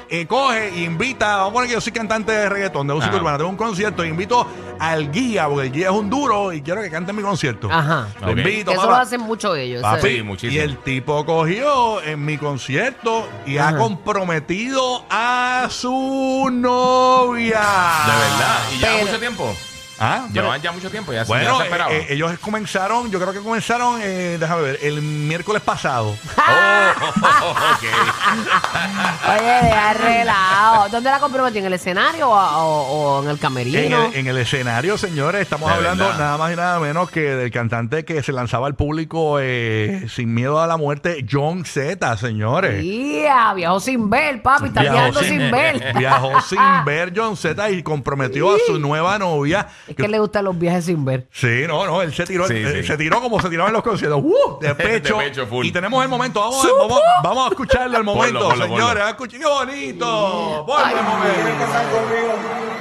eh, 0.10 0.26
coge 0.28 0.70
e 0.70 0.84
invita, 0.84 1.38
vamos 1.38 1.50
a 1.50 1.54
poner 1.54 1.68
que 1.70 1.74
yo 1.76 1.82
soy 1.82 1.92
cantante 1.94 2.32
de 2.32 2.50
reggaetón, 2.50 2.88
de 2.88 2.94
música 2.94 3.12
Ajá. 3.12 3.20
urbana, 3.22 3.38
tengo 3.38 3.50
un 3.50 3.56
concierto, 3.58 4.04
e 4.04 4.08
invito 4.10 4.48
al 4.80 5.12
guía, 5.12 5.48
porque 5.48 5.68
el 5.68 5.72
guía 5.74 5.88
es 5.90 5.94
un 5.96 6.10
duro 6.10 6.52
y 6.54 6.62
quiero 6.62 6.82
que 6.82 6.90
cante 6.90 7.12
en 7.12 7.18
mi 7.18 7.24
concierto. 7.24 7.70
Ajá. 7.72 8.08
Lo 8.22 8.32
Ok. 8.32 8.38
invito, 8.38 8.72
eso 8.72 8.82
papá. 8.82 8.92
lo 8.94 8.98
hacen 8.98 9.22
mucho 9.22 9.56
ellos. 9.56 9.82
Papi. 9.82 10.10
Sí, 10.18 10.24
muchísimo. 10.24 10.54
Y 10.54 10.58
el 10.64 10.78
tipo 10.80 11.26
cogió 11.26 12.02
en 12.04 12.24
mi 12.24 12.38
concierto 12.38 13.28
y 13.46 13.58
ha 13.58 13.70
Ajá. 13.70 13.78
comprometido 13.78 15.06
a 15.10 15.68
su 15.70 16.50
novia. 16.52 17.62
De 18.06 18.12
verdad. 18.12 18.60
¿Y 18.76 18.80
ya 18.80 18.88
Pero- 18.94 19.06
mucho 19.06 19.20
tiempo? 19.20 19.56
¿Ah? 20.04 20.28
Llevan 20.34 20.62
ya 20.62 20.72
mucho 20.72 20.90
tiempo, 20.92 21.14
ya, 21.14 21.20
ya 21.24 21.28
Bueno, 21.28 21.58
se 21.58 21.64
esperaba. 21.64 21.92
eh, 21.94 21.98
eh, 22.02 22.06
ellos 22.14 22.38
comenzaron, 22.40 23.10
yo 23.10 23.20
creo 23.20 23.32
que 23.32 23.40
comenzaron, 23.40 24.00
eh, 24.02 24.38
déjame 24.40 24.62
ver, 24.64 24.80
el 24.82 25.02
miércoles 25.02 25.62
pasado. 25.62 26.16
Oh, 26.38 26.92
ok. 27.74 27.84
Oye, 29.30 29.62
deja. 29.64 30.88
¿Dónde 30.92 31.10
la 31.10 31.20
comprometió? 31.20 31.60
¿En 31.62 31.68
el 31.68 31.74
escenario 31.74 32.30
o, 32.30 32.34
o- 32.36 33.20
o 33.20 33.24
en 33.24 33.30
el 33.30 33.40
camerino? 33.40 33.80
En 33.80 33.94
el, 33.94 34.16
en 34.16 34.28
el 34.28 34.38
escenario, 34.38 34.98
señores, 34.98 35.42
estamos 35.42 35.70
De 35.70 35.76
hablando 35.76 36.04
verdad. 36.06 36.20
nada 36.20 36.38
más 36.38 36.54
y 36.54 36.56
nada 36.56 36.80
menos 36.80 37.10
que 37.10 37.22
del 37.22 37.52
cantante 37.52 38.06
que 38.06 38.22
se 38.24 38.32
lanzaba 38.32 38.68
al 38.68 38.76
público 38.76 39.38
eh, 39.40 40.08
sin 40.10 40.34
miedo 40.34 40.62
a 40.62 40.68
la 40.68 40.78
muerte, 40.78 41.26
John 41.30 41.66
Z, 41.66 42.18
señores. 42.18 42.84
Yeah, 42.84 43.54
viajó 43.54 43.80
sin 43.80 44.10
ver, 44.10 44.42
papi. 44.42 44.68
Está 44.68 44.82
viajando 44.82 45.22
sin, 45.24 45.52
ver. 45.52 45.94
Viajó 45.98 46.42
sin 46.42 46.60
ver 46.86 47.14
John 47.16 47.38
Z 47.38 47.70
y 47.72 47.84
comprometió 47.84 48.54
a 48.54 48.58
su 48.66 48.80
nueva 48.80 49.18
novia. 49.20 49.68
Es 49.98 50.04
que 50.04 50.08
le 50.08 50.20
gustan 50.20 50.46
los 50.46 50.58
viajes 50.58 50.86
sin 50.86 51.06
ver. 51.06 51.28
Sí, 51.32 51.64
no, 51.68 51.86
no, 51.86 52.02
él 52.02 52.14
se 52.14 52.26
tiró, 52.26 52.48
Sí, 52.48 52.64
sí. 52.66 52.84
se 52.84 52.98
tiró 52.98 53.22
como 53.22 53.40
se 53.42 53.50
tiraba 53.50 53.70
en 53.70 53.74
los 53.74 53.84
conciertos, 53.84 54.22
¡uh! 54.24 54.60
de 54.60 54.76
pecho. 54.76 55.18
De 55.18 55.24
pecho, 55.26 55.48
full. 55.48 55.66
Y 55.66 55.72
tenemos 55.72 56.02
el 56.04 56.10
momento, 56.10 56.40
vamos, 56.40 56.66
a, 56.66 56.68
vamos, 56.80 57.00
vamos 57.24 57.46
a 57.46 57.50
escucharle 57.50 57.98
el 57.98 58.04
momento, 58.04 58.40
Ponlo, 58.40 58.50
ponlo, 58.50 58.66
señores. 58.66 59.14
ponlo. 59.14 59.32
¡Qué 59.32 59.46
bonito! 59.46 60.64
Ponle 60.68 60.94
el 60.94 61.04
momento. 61.04 62.74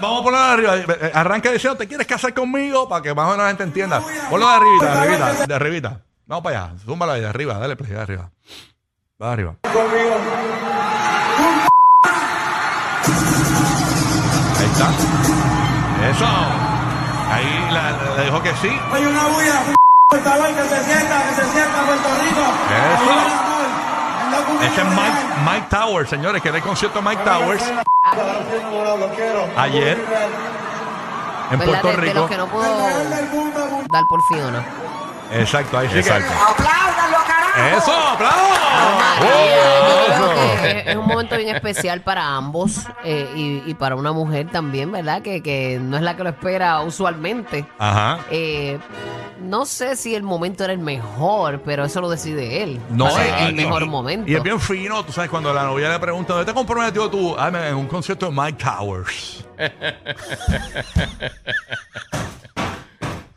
Vamos 0.00 0.20
a 0.20 0.24
ponerlo 0.24 0.46
de 0.46 0.52
arriba. 0.52 0.76
Eh, 0.76 0.98
eh, 1.06 1.10
Arranca 1.14 1.50
diciendo, 1.52 1.76
¿te 1.76 1.86
quieres 1.86 2.06
casar 2.06 2.32
conmigo? 2.32 2.88
Para 2.88 3.02
que 3.02 3.14
más 3.14 3.26
o 3.26 3.30
menos 3.32 3.44
la 3.44 3.48
gente 3.48 3.64
entienda. 3.64 4.02
Ponlo 4.30 4.46
de 4.48 4.54
arribita, 4.54 4.86
de 4.86 4.98
arribita, 5.00 5.46
de 5.46 5.54
arribita. 5.54 6.00
Vamos 6.26 6.44
para 6.44 6.64
allá. 6.64 6.74
Zúmbalo 6.84 7.12
ahí, 7.12 7.20
de 7.20 7.26
arriba. 7.28 7.58
Dale 7.58 7.76
play, 7.76 7.90
de 7.92 8.00
arriba. 8.00 8.30
Va 9.22 9.26
de 9.28 9.32
arriba. 9.32 9.56
Eso. 16.10 16.26
Ahí 17.32 17.68
la, 17.70 17.90
la- 17.92 18.16
le 18.16 18.24
dijo 18.24 18.42
que 18.42 18.52
sí. 18.56 18.80
Hay 18.92 19.04
una 19.06 19.24
bulla, 19.24 19.60
por 20.08 20.20
favor, 20.22 20.46
que 20.48 20.62
se 20.62 20.84
sienta, 20.84 21.22
que 21.28 21.34
se 21.34 21.44
sienta 21.52 21.82
Puerto 21.86 22.08
Rico. 22.22 22.42
Eso. 22.94 23.14
Ese 24.64 24.80
es 24.80 24.86
Mike. 24.88 25.20
Mike 25.44 25.66
Towers, 25.70 26.10
señores, 26.10 26.42
que 26.42 26.48
era 26.48 26.58
el 26.58 26.62
concierto 26.64 27.00
Mike 27.02 27.22
Towers 27.24 27.62
ayer 29.56 29.98
en 31.50 31.58
¿Verdad? 31.58 31.80
Puerto 31.80 31.88
De, 31.88 31.94
de 31.96 32.00
Rico. 32.02 32.20
los 32.20 32.30
que 32.30 32.36
no 32.36 32.46
pudo 32.46 32.64
dar 33.90 34.06
por 34.08 34.22
Fiona. 34.22 34.64
Exacto, 35.32 35.78
ahí 35.78 35.88
sí 35.88 35.94
que. 35.94 36.00
Exacto. 36.00 36.32
¡Apláudalo, 36.48 36.89
¡Eso! 37.76 37.92
¡Aplausos! 37.92 38.58
María, 38.98 40.08
yo 40.08 40.14
creo 40.14 40.30
¡Oh! 40.30 40.62
que 40.62 40.70
es, 40.80 40.86
es 40.88 40.96
un 40.96 41.06
momento 41.06 41.36
bien 41.36 41.54
especial 41.54 42.00
para 42.02 42.36
ambos 42.36 42.80
eh, 43.04 43.28
y, 43.36 43.62
y 43.70 43.74
para 43.74 43.94
una 43.96 44.12
mujer 44.12 44.48
también, 44.50 44.90
¿verdad? 44.92 45.22
Que, 45.22 45.42
que 45.42 45.78
no 45.80 45.96
es 45.96 46.02
la 46.02 46.16
que 46.16 46.22
lo 46.24 46.30
espera 46.30 46.80
usualmente. 46.80 47.64
Ajá. 47.78 48.18
Eh, 48.30 48.78
no 49.42 49.64
sé 49.64 49.96
si 49.96 50.14
el 50.14 50.22
momento 50.22 50.64
era 50.64 50.72
el 50.74 50.78
mejor, 50.78 51.62
pero 51.64 51.84
eso 51.84 52.00
lo 52.00 52.10
decide 52.10 52.62
él. 52.62 52.78
No, 52.90 53.10
ser 53.10 53.34
y- 53.40 53.44
el 53.46 53.54
mejor 53.54 53.86
momento. 53.86 54.30
Y 54.30 54.34
es 54.34 54.42
bien 54.42 54.60
fino, 54.60 55.02
tú 55.04 55.12
sabes, 55.12 55.30
cuando 55.30 55.52
la 55.54 55.64
novia 55.64 55.88
le 55.90 55.98
pregunta, 55.98 56.34
¿dónde 56.34 56.50
te 56.50 56.54
comprometió 56.54 57.08
tú? 57.08 57.34
Ah, 57.38 57.50
en 57.68 57.74
un 57.74 57.86
concierto 57.86 58.26
de 58.26 58.32
Mike 58.32 58.62
Towers. 58.62 59.44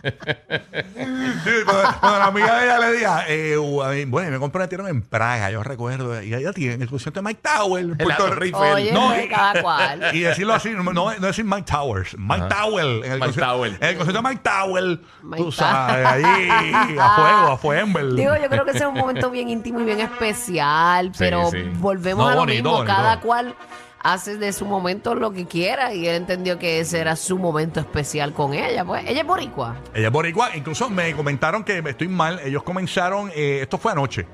Cuando, 0.04 2.00
cuando 2.00 2.20
la 2.20 2.26
amiga 2.26 2.58
de 2.60 2.66
ella 2.66 2.80
le 2.80 2.94
diga, 2.94 3.26
eh, 3.28 4.06
bueno, 4.08 4.32
me 4.32 4.40
comprometieron 4.40 4.88
en 4.88 5.02
Praga, 5.02 5.50
yo 5.52 5.64
recuerdo, 5.64 6.22
y 6.22 6.34
ella 6.34 6.52
tiene 6.54 6.84
el 6.84 6.90
concierto 6.90 7.22
de 7.22 7.26
Mike 7.26 7.42
Towers, 7.42 7.84
en 7.90 7.98
Puerto 7.98 8.28
Rico. 8.36 8.60
Oye, 8.60 8.92
No, 8.92 9.20
y- 9.20 9.28
cada 9.30 9.62
cual. 9.62 10.10
Y 10.14 10.22
decirlo 10.22 10.54
así, 10.54 10.70
no, 10.72 10.84
no 10.94 11.10
decir 11.12 11.46
Mike 11.46 11.66
Towers, 11.72 12.18
Mike 12.18 12.46
Towell. 12.50 13.04
En 13.06 13.12
el, 13.14 13.20
Mike 13.20 13.42
en 13.42 13.84
el 13.90 13.98
concierto 13.98 14.22
de 14.22 14.30
Mike 14.30 14.42
Towell, 14.44 15.02
Mike 15.24 15.44
tú 15.44 15.52
sabes, 15.52 16.06
ahí, 16.06 16.26
a 17.00 17.10
fuego, 17.16 17.52
a 17.52 17.58
fuego. 17.58 18.00
Digo, 18.16 18.36
yo 18.42 18.50
creo 18.50 18.66
que 18.66 18.72
ese 18.72 18.80
es 18.80 18.86
un 18.86 18.94
momento 18.96 19.30
bien 19.30 19.50
íntimo 19.50 19.80
y 19.80 19.84
bien 19.86 20.00
especial, 20.02 21.12
pero 21.18 21.50
sí. 21.52 21.64
volvemos 21.76 22.24
No, 22.26 22.30
a 22.30 22.34
lo 22.36 22.40
bonito, 22.42 22.64
mismo. 22.64 22.78
bonito. 22.78 22.94
Cada 22.96 23.20
cual 23.20 23.56
hace 24.04 24.38
de 24.38 24.52
su 24.54 24.66
momento 24.66 25.16
lo 25.16 25.32
que 25.32 25.46
quiera 25.48 25.94
y 25.94 26.06
él 26.08 26.16
entendió 26.16 26.60
que 26.60 26.80
ese 26.82 27.00
era 27.00 27.16
su 27.16 27.38
momento 27.40 27.80
especial 27.80 28.34
con 28.34 28.54
ella. 28.54 28.84
Pues 28.86 29.04
ella 29.08 29.22
es 29.22 29.28
boricua. 29.28 29.76
Ella 29.94 30.08
es 30.08 30.14
boricua, 30.14 30.56
incluso 30.56 30.90
me 30.90 31.14
comentaron 31.16 31.64
que 31.64 31.80
estoy 31.80 32.08
mal, 32.10 32.40
ellos 32.44 32.64
comenzaron, 32.64 33.32
eh, 33.34 33.60
esto 33.62 33.78
fue 33.78 33.94
anoche, 33.94 34.28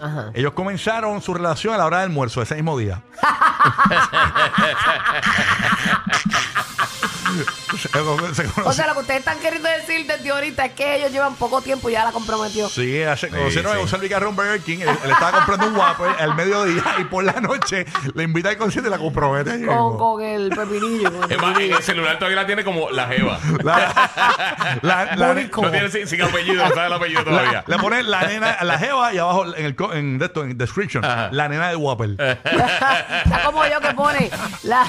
Ajá. 0.00 0.30
ellos 0.34 0.52
comenzaron 0.52 1.20
su 1.20 1.34
relación 1.34 1.74
a 1.74 1.78
la 1.78 1.86
hora 1.86 1.98
del 1.98 2.10
almuerzo, 2.10 2.40
ese 2.40 2.54
mismo 2.54 2.78
día. 2.78 3.02
Se- 7.76 7.88
se 8.34 8.60
O 8.64 8.72
sea, 8.72 8.86
lo 8.86 8.94
que 8.94 9.00
ustedes 9.00 9.20
están 9.20 9.38
queriendo 9.38 9.68
decir 9.68 10.06
desde 10.06 10.30
ahorita 10.30 10.66
es 10.66 10.72
que 10.72 10.96
ellos 10.96 11.10
llevan 11.12 11.34
poco 11.36 11.60
tiempo 11.60 11.88
y 11.88 11.92
ya 11.92 12.04
la 12.04 12.12
comprometió. 12.12 12.68
Sí, 12.68 13.02
se 13.16 13.28
conocieron 13.28 13.72
sí. 13.72 13.78
en 13.78 13.82
un 13.82 13.88
servicarro 13.88 14.28
en 14.30 14.36
Burger 14.36 14.60
King. 14.60 14.78
Él, 14.80 14.88
él 15.04 15.10
estaba 15.10 15.32
comprando 15.32 15.66
un 15.68 15.76
Whopper 15.76 16.10
al 16.22 16.34
mediodía 16.34 16.82
y 16.98 17.04
por 17.04 17.24
la 17.24 17.32
noche 17.40 17.86
le 18.14 18.22
invita 18.22 18.48
al 18.50 18.56
concierto 18.56 18.88
y 18.88 18.90
la 18.92 18.98
compromete. 18.98 19.64
Con, 19.66 20.22
el 20.22 20.50
pepinillo. 20.50 21.12
con 21.12 21.24
el 21.24 21.32
Es 21.32 21.42
más, 21.42 21.58
en 21.58 21.72
el 21.72 21.82
celular 21.82 22.18
todavía 22.18 22.40
la 22.42 22.46
tiene 22.46 22.64
como 22.64 22.90
la 22.90 23.06
jeva. 23.08 23.38
La, 23.62 24.78
la- 24.82 25.16
la- 25.16 25.26
Borico. 25.28 25.62
No 25.62 25.70
tiene 25.70 25.90
sin, 25.90 26.06
sin 26.06 26.22
apellido, 26.22 26.62
no 26.66 26.74
sabe 26.74 26.86
el 26.86 26.92
apellido 26.92 27.24
todavía. 27.24 27.64
le 27.66 27.78
pone 27.78 28.02
la 28.02 28.22
nena, 28.26 28.56
la 28.62 28.78
jeva 28.78 29.12
y 29.12 29.18
abajo 29.18 29.54
en 29.54 29.64
el 29.64 29.74
co- 29.76 29.92
en, 29.92 30.18
de 30.18 30.26
esto, 30.26 30.44
en 30.44 30.56
description, 30.56 31.04
Ajá. 31.04 31.28
la 31.32 31.48
nena 31.48 31.68
de 31.68 31.76
Whopper. 31.76 32.10
Está 32.44 33.42
como 33.44 33.66
yo 33.66 33.80
que 33.80 33.92
pone 33.94 34.30
la 34.62 34.86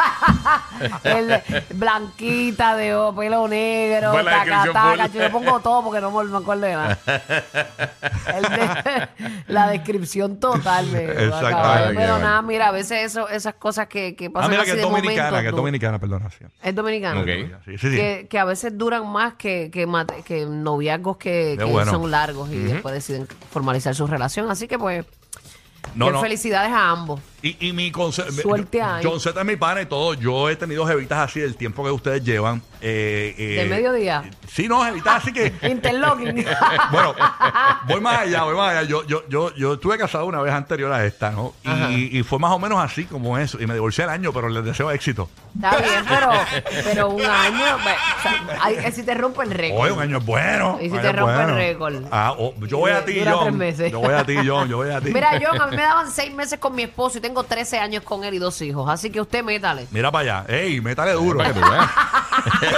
el 1.04 1.42
blanquita 1.74 2.76
de 2.76 2.94
o- 2.94 3.14
pelo 3.14 3.46
negro, 3.48 4.12
taca, 4.24 4.64
taca. 4.72 5.06
Yo 5.08 5.20
le 5.20 5.30
pongo 5.30 5.60
todo 5.60 5.82
porque 5.84 6.00
no 6.00 6.10
me 6.10 6.36
acuerdo 6.38 6.62
de 6.66 6.72
nada. 6.72 6.98
El 8.34 8.42
de- 8.44 9.08
la 9.48 9.68
descripción 9.70 10.38
total. 10.38 10.86
Me, 10.86 11.06
qué 11.06 11.30
Pero 11.94 12.18
nada, 12.18 12.42
mira, 12.42 12.68
a 12.68 12.72
veces 12.72 13.04
eso, 13.04 13.28
esas 13.28 13.54
cosas 13.54 13.88
que, 13.88 14.14
que 14.16 14.26
Ah, 14.26 14.30
pasan 14.32 14.50
mira 14.50 14.62
así 14.62 14.70
que 14.70 14.76
es 14.76 14.76
de 14.78 14.82
dominicana, 14.90 15.30
momento, 15.30 15.42
que 15.42 15.48
es 15.48 15.56
dominicana, 15.56 15.98
perdona. 15.98 16.30
Sí. 16.30 16.44
Es. 16.62 16.74
Sí, 17.64 17.78
sí, 17.78 17.90
sí. 17.90 17.96
Que, 17.96 18.26
que 18.30 18.38
a 18.38 18.44
veces 18.44 18.76
duran 18.78 19.06
más 19.10 19.34
que, 19.34 19.70
que, 19.72 19.86
mate- 19.86 20.22
que 20.22 20.46
noviazgos 20.46 21.16
que, 21.16 21.56
Qué 21.58 21.64
que 21.64 21.70
bueno. 21.70 21.90
son 21.90 22.10
largos 22.10 22.50
y 22.50 22.58
después 22.58 22.94
deciden 22.94 23.26
formalizar 23.50 23.94
su 23.94 24.06
relación. 24.06 24.50
Así 24.50 24.68
que 24.68 24.78
pues, 24.78 25.04
No, 25.94 26.06
que 26.06 26.12
no. 26.12 26.20
felicidades 26.20 26.72
a 26.72 26.90
ambos. 26.90 27.20
Y, 27.42 27.68
y 27.68 27.72
mi 27.72 27.90
consejo. 27.90 28.30
Suerte 28.30 28.82
ahí. 28.82 29.04
John 29.04 29.20
Z 29.20 29.38
es 29.38 29.46
mi 29.46 29.56
pana 29.56 29.82
y 29.82 29.86
todo. 29.86 30.14
Yo 30.14 30.48
he 30.48 30.56
tenido 30.56 30.86
jevitas 30.86 31.18
así 31.18 31.40
el 31.40 31.56
tiempo 31.56 31.82
que 31.84 31.90
ustedes 31.90 32.24
llevan. 32.24 32.62
Eh, 32.82 33.34
eh, 33.38 33.62
¿De 33.62 33.66
mediodía? 33.66 34.24
Sí, 34.48 34.68
no, 34.68 34.84
jevitas 34.84 35.22
así 35.22 35.32
que. 35.32 35.52
Interlocking. 35.68 36.44
bueno, 36.92 37.14
voy 37.86 38.00
más 38.00 38.20
allá, 38.20 38.44
voy 38.44 38.56
más 38.56 38.76
allá. 38.76 38.88
Yo, 38.88 39.06
yo, 39.06 39.22
yo, 39.28 39.54
yo 39.54 39.74
estuve 39.74 39.98
casado 39.98 40.26
una 40.26 40.40
vez 40.40 40.52
anterior 40.52 40.92
a 40.92 41.04
esta, 41.04 41.30
¿no? 41.30 41.54
Y, 41.64 42.18
y 42.18 42.22
fue 42.22 42.38
más 42.38 42.52
o 42.52 42.58
menos 42.58 42.78
así 42.78 43.04
como 43.04 43.38
eso. 43.38 43.60
Y 43.60 43.66
me 43.66 43.74
divorcié 43.74 44.04
el 44.04 44.10
año, 44.10 44.32
pero 44.32 44.48
les 44.48 44.64
deseo 44.64 44.90
éxito. 44.90 45.28
Está 45.54 45.76
bien, 45.78 46.04
pero, 46.08 46.30
pero 46.84 47.08
un 47.10 47.22
año. 47.22 47.76
o 47.76 48.22
sea, 48.22 48.58
ay, 48.60 48.92
si 48.92 49.02
te 49.02 49.14
rompe 49.14 49.42
el 49.44 49.50
récord. 49.50 49.80
Oye, 49.80 49.92
un 49.92 50.00
año 50.00 50.18
es 50.18 50.26
bueno. 50.26 50.78
Y 50.80 50.90
si 50.90 50.98
te 50.98 51.12
rompe 51.12 51.42
el 51.42 51.54
récord. 51.54 52.04
Ah, 52.10 52.34
oh, 52.36 52.54
yo 52.66 52.78
voy 52.78 52.92
a 52.92 53.04
ti, 53.04 53.20
John. 53.24 53.44
tres 53.44 53.54
meses. 53.54 53.92
Yo 53.92 54.00
voy 54.00 54.14
a 54.14 54.24
ti, 54.24 54.36
John. 54.44 54.68
Yo 54.68 54.78
voy 54.78 54.90
a 54.90 55.00
ti. 55.00 55.12
Mira, 55.12 55.30
John, 55.42 55.60
a 55.60 55.66
mí 55.66 55.76
me 55.76 55.82
daban 55.82 56.10
seis 56.10 56.32
meses 56.34 56.58
con 56.58 56.74
mi 56.74 56.82
esposo 56.82 57.18
y 57.18 57.20
tengo 57.20 57.29
13 57.34 57.78
años 57.78 58.02
con 58.04 58.24
él 58.24 58.34
y 58.34 58.38
dos 58.38 58.60
hijos. 58.62 58.88
Así 58.90 59.10
que 59.10 59.20
usted 59.20 59.42
métale. 59.42 59.86
Mira 59.90 60.10
para 60.10 60.40
allá. 60.42 60.54
Ey, 60.54 60.80
métale 60.80 61.12
duro. 61.12 61.38
Para 61.38 61.52
que 61.54 61.60
tú 61.60 61.70
veas. 61.70 61.90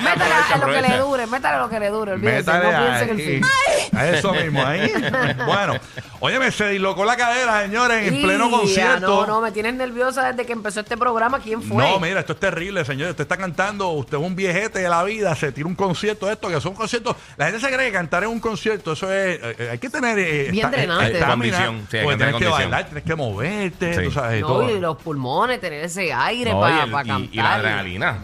Métale 0.00 0.34
a 0.34 0.56
lo 0.58 0.66
que 0.66 0.82
le 0.82 0.98
dure, 0.98 1.26
métale 1.26 1.56
a 1.56 1.60
lo 1.60 1.68
que 1.68 1.80
le 1.80 1.88
dure. 1.88 2.12
Olvídese, 2.12 2.36
Métale 2.38 2.72
no 2.72 2.78
piense 2.84 3.02
en 3.04 3.10
el 3.10 3.16
ahí. 3.18 3.40
fin. 3.40 3.98
A 3.98 4.06
eso 4.08 4.32
mismo, 4.32 4.64
ahí. 4.64 4.92
bueno, 5.46 5.74
oye, 6.20 6.52
se 6.52 6.68
dislocó 6.68 7.04
la 7.04 7.16
cadera, 7.16 7.62
señores, 7.62 8.06
en 8.08 8.22
pleno 8.22 8.50
Ya, 8.50 8.56
concierto. 8.58 9.06
No, 9.06 9.26
no, 9.26 9.40
me 9.40 9.52
tienes 9.52 9.74
nerviosa 9.74 10.30
desde 10.32 10.46
que 10.46 10.52
empezó 10.52 10.80
este 10.80 10.96
programa. 10.96 11.40
¿Quién 11.40 11.62
fue? 11.62 11.76
No, 11.82 11.98
mira, 12.00 12.20
esto 12.20 12.32
es 12.34 12.40
terrible, 12.40 12.84
señor. 12.84 13.10
Usted 13.10 13.22
está 13.22 13.36
cantando, 13.36 13.88
usted 13.90 14.16
es 14.18 14.22
un 14.24 14.34
viejete 14.36 14.80
de 14.80 14.88
la 14.88 15.02
vida, 15.04 15.34
se 15.34 15.52
tira 15.52 15.66
un 15.66 15.74
concierto 15.74 16.26
de 16.26 16.32
esto, 16.34 16.48
que 16.48 16.60
son 16.60 16.74
conciertos. 16.74 17.16
La 17.36 17.46
gente 17.46 17.60
se 17.60 17.72
cree 17.74 17.86
que 17.88 17.92
cantar 17.92 18.22
en 18.24 18.30
un 18.30 18.40
concierto, 18.40 18.92
eso 18.92 19.12
es. 19.12 19.38
eh, 19.42 19.56
eh, 19.58 19.68
hay 19.72 19.78
que 19.78 19.90
tener. 19.90 20.18
eh, 20.18 20.48
Bien 20.50 20.66
esta- 20.66 20.76
drenante. 20.76 21.12
estamina, 21.14 21.34
Condición, 21.56 21.86
sí, 21.90 21.96
hay 21.96 22.00
que 22.00 22.04
porque 22.04 22.18
tener 22.18 22.34
tienes 22.36 22.56
que 22.56 22.62
bailar, 22.62 22.84
tienes 22.86 23.04
que 23.04 23.14
moverte, 23.80 23.94
Sí. 23.94 24.04
tú 24.04 24.10
sabes, 24.12 24.38
y 24.38 24.40
No, 24.42 24.46
todo. 24.48 24.70
y 24.70 24.80
los 24.80 24.96
pulmones, 24.96 25.60
tener 25.60 25.84
ese 25.84 26.12
aire 26.12 26.52
No, 26.52 26.60
para 26.60 26.76
y, 26.76 26.80
el- 26.80 26.90
cantar. 26.92 27.20
y- 27.20 27.28
y 27.32 27.36
la 27.36 27.54
adrenalina. 27.54 28.18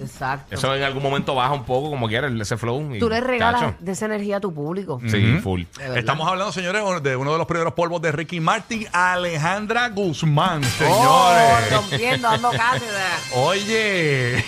Exacto. 0.00 0.52
Eso 0.56 0.74
en 0.74 0.82
algún 0.82 1.02
momento 1.04 1.36
baja 1.36 1.52
un 1.52 1.62
poco, 1.64 1.88
como 1.88 2.08
quiera, 2.08 2.26
el- 2.26 2.40
ese 2.40 2.56
flow. 2.56 2.96
y, 2.96 2.98
Tú 2.98 3.08
le 3.08 3.20
regalas 3.20 3.60
chacho, 3.60 3.76
de 3.78 3.92
esa 3.92 4.06
energía 4.06 4.38
a 4.38 4.40
tu 4.40 4.52
público. 4.52 5.00
Sí, 5.06 5.38
full. 5.40 5.62
Verdad. 5.78 5.98
Estamos 5.98 6.26
hablando, 6.28 6.52
señores, 6.52 6.82
de 7.02 7.14
uno 7.16 7.30
de 7.32 7.38
los 7.38 7.46
primeros 7.46 7.74
polvos 7.74 8.02
de 8.02 8.10
Ricky 8.10 8.40
Martin, 8.40 8.86
Alejandra 8.92 9.88
Guzmán, 9.90 10.62
Oh, 10.64 10.68
señores. 10.78 11.72
rompiendo, 11.72 12.28
dando 12.28 12.50
cátedra. 12.50 13.18
Oye. 13.36 14.44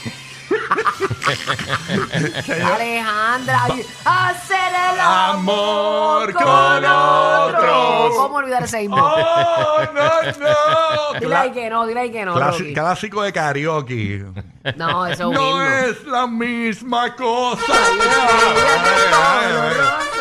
Alejandra, 2.74 3.62
hacer 4.04 4.72
el 4.94 5.00
Amor 5.00 6.32
con 6.32 6.84
otro. 6.84 8.10
¿Cómo 8.16 8.36
olvidar 8.36 8.62
ese 8.64 8.82
himno? 8.84 8.96
¡Oh, 9.04 9.80
no, 9.94 10.10
no! 10.40 11.18
Dile 11.20 11.34
ahí 11.36 11.52
que 11.52 11.70
no, 11.70 11.86
dile 11.86 12.00
ahí 12.00 12.10
que 12.12 12.24
no. 12.24 12.34
Clasi- 12.34 12.58
Rocky. 12.58 12.74
clásico 12.74 13.22
de 13.22 13.32
karaoke. 13.32 14.24
No, 14.76 15.06
eso 15.06 15.22
es 15.22 15.28
un 15.28 15.34
No 15.34 15.50
himno. 15.50 15.76
es 15.78 16.04
la 16.06 16.26
misma 16.26 17.14
cosa. 17.14 17.62
Ay, 17.68 17.98
Ay, 18.00 18.08
ay, 19.12 19.52
ay. 19.52 19.76
ay. 19.80 20.15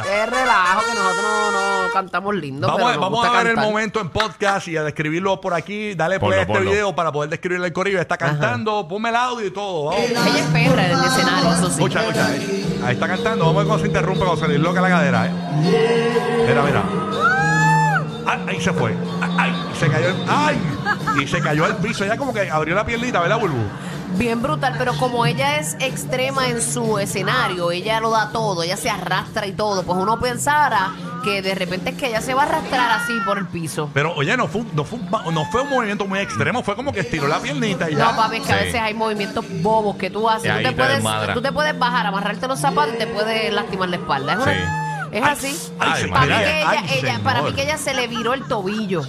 Es 0.00 0.30
relajo 0.30 0.80
que 0.86 0.94
nosotros 0.94 1.24
no, 1.52 1.82
no 1.86 1.92
cantamos 1.92 2.34
lindo. 2.34 2.66
Vamos, 2.66 2.78
pero 2.78 2.88
a- 2.88 2.92
nos 2.92 3.00
vamos 3.00 3.18
gusta 3.20 3.38
a 3.38 3.42
ver 3.42 3.52
el 3.52 3.56
momento 3.58 4.00
en 4.00 4.08
podcast 4.10 4.68
y 4.68 4.76
a 4.76 4.82
describirlo 4.84 5.40
por 5.40 5.54
aquí. 5.54 5.94
Dale 5.94 6.18
Ponlo, 6.18 6.30
play 6.30 6.38
a 6.38 6.42
este 6.42 6.52
ponlo. 6.54 6.70
video 6.70 6.94
para 6.94 7.12
poder 7.12 7.30
describirle 7.30 7.66
el 7.66 7.72
corillo. 7.72 8.00
Está 8.00 8.16
cantando, 8.16 8.86
ponme 8.88 9.08
el 9.10 9.16
audio 9.16 9.46
y 9.46 9.50
todo. 9.50 9.84
Vamos. 9.90 10.00
Ella 10.00 10.38
es 10.38 10.46
perra 10.46 10.86
en 10.86 10.98
el 10.98 11.04
escenario, 11.04 11.52
eso 11.52 11.66
sí. 11.66 11.72
Escucha, 11.72 12.00
escucha. 12.02 12.26
Ahí, 12.26 12.80
ahí 12.86 12.94
está 12.94 13.08
cantando. 13.08 13.44
Vamos 13.46 13.56
a 13.56 13.58
ver 13.60 13.66
cómo 13.68 13.78
se 13.80 13.86
interrumpe, 13.86 14.24
cuando 14.24 14.36
se 14.40 14.48
le 14.48 14.54
disloca 14.54 14.80
la 14.80 14.88
cadera. 14.88 15.26
¿eh? 15.26 16.44
Mira, 16.48 16.62
mira. 16.62 16.82
Ah, 18.26 18.38
ahí 18.48 18.60
se 18.60 18.72
fue. 18.72 18.94
Ah, 19.20 19.28
Ay, 19.38 19.52
se 19.78 19.88
cayó. 19.88 20.08
el- 20.08 20.24
¡Ay! 20.28 20.60
Y 21.22 21.26
se 21.26 21.40
cayó 21.40 21.64
al 21.64 21.76
piso. 21.78 22.04
Ella 22.04 22.16
como 22.16 22.32
que 22.32 22.48
abrió 22.50 22.74
la 22.74 22.84
piernita, 22.86 23.20
¿verdad, 23.20 23.38
Bulbu? 23.38 23.62
Bien 24.16 24.40
brutal, 24.42 24.74
pero 24.78 24.92
como 24.98 25.26
ella 25.26 25.56
es 25.58 25.74
extrema 25.80 26.48
en 26.48 26.60
su 26.62 26.98
escenario, 26.98 27.70
ella 27.72 27.98
lo 28.00 28.10
da 28.10 28.30
todo, 28.30 28.62
ella 28.62 28.76
se 28.76 28.88
arrastra 28.90 29.46
y 29.46 29.52
todo, 29.52 29.82
pues 29.82 29.98
uno 29.98 30.20
pensara 30.20 30.92
que 31.24 31.40
de 31.42 31.54
repente 31.54 31.90
es 31.90 31.96
que 31.96 32.08
ella 32.08 32.20
se 32.20 32.34
va 32.34 32.42
a 32.42 32.46
arrastrar 32.46 32.90
así 33.00 33.14
por 33.24 33.38
el 33.38 33.46
piso. 33.46 33.90
Pero, 33.94 34.12
oye, 34.14 34.36
no 34.36 34.48
fue, 34.48 34.60
un- 34.62 34.70
no, 34.74 34.84
fue 34.84 34.98
un, 34.98 35.34
no 35.34 35.44
fue 35.46 35.62
un 35.62 35.70
movimiento 35.70 36.06
muy 36.06 36.18
extremo. 36.20 36.62
Fue 36.62 36.76
como 36.76 36.92
que 36.92 37.00
estiró 37.00 37.26
la 37.26 37.40
piernita 37.40 37.90
y 37.90 37.94
ya. 37.96 38.10
No, 38.12 38.16
papi, 38.16 38.36
es 38.36 38.42
que 38.46 38.52
a 38.52 38.58
Sí. 38.58 38.64
veces 38.66 38.80
hay 38.80 38.94
movimientos 38.94 39.44
bobos 39.62 39.96
que 39.96 40.10
tú 40.10 40.28
haces. 40.28 40.44
Tú 40.50 40.56
ahí 40.58 40.62
te, 40.64 40.70
te 40.70 40.76
puedes, 40.76 40.94
desmadra. 40.96 41.34
tú 41.34 41.42
te 41.42 41.50
puedes 41.52 41.78
bajar, 41.78 42.06
amarrarte 42.06 42.46
los 42.48 42.60
zapatos 42.60 42.94
y 42.94 42.98
te 42.98 43.06
puedes 43.06 43.52
lastimar 43.52 43.88
la 43.88 43.96
espalda. 43.96 44.32
Es, 44.34 44.38
una- 44.38 44.52
Sí. 44.52 44.60
es 45.12 45.24
así. 45.24 45.72
Ay, 45.78 46.06
para, 46.10 46.22
mí 46.22 46.28
María. 46.30 46.44
que 46.44 46.60
ella, 46.60 46.70
ay, 46.70 46.98
ella- 46.98 47.20
para 47.24 47.38
mí 47.40 47.46
señor. 47.48 47.54
que 47.56 47.62
ella 47.62 47.78
se 47.78 47.94
le 47.94 48.06
viró 48.08 48.34
el 48.34 48.44
tobillo. 48.44 49.02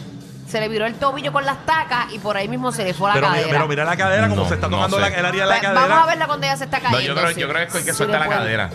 Se 0.53 0.59
le 0.59 0.69
viró 0.69 0.85
el 0.85 0.93
tobillo 0.93 1.33
con 1.33 1.47
las 1.47 1.65
tacas 1.65 2.13
y 2.13 2.19
por 2.19 2.37
ahí 2.37 2.47
mismo 2.47 2.71
se 2.71 2.83
le 2.83 2.93
fue 2.93 3.07
la 3.09 3.15
Pero, 3.15 3.25
mira, 3.29 3.39
cadera. 3.41 3.57
pero 3.57 3.67
mira 3.67 3.85
la 3.85 3.97
cadera, 3.97 4.29
como 4.29 4.43
No, 4.43 4.47
se 4.47 4.53
está 4.53 4.67
no 4.67 4.75
tocando 4.77 4.97
sé. 4.97 5.01
la- 5.01 5.07
el 5.07 5.25
área 5.25 5.43
de 5.45 5.49
la 5.49 5.59
cadera. 5.59 5.81
Vamos 5.87 6.03
a 6.03 6.05
verla 6.05 6.27
cuando 6.27 6.45
ella 6.45 6.57
se 6.57 6.65
está 6.65 6.77
No, 6.77 6.83
cayendo. 6.91 7.07
yo 7.07 7.15
creo, 7.15 7.33
sí. 7.33 7.39
yo 7.41 7.49
creo 7.49 7.67
que 7.67 7.77
hay 7.79 7.83
que 7.85 7.93
Sí 7.93 8.05
la 8.05 8.29
cadera. 8.29 8.69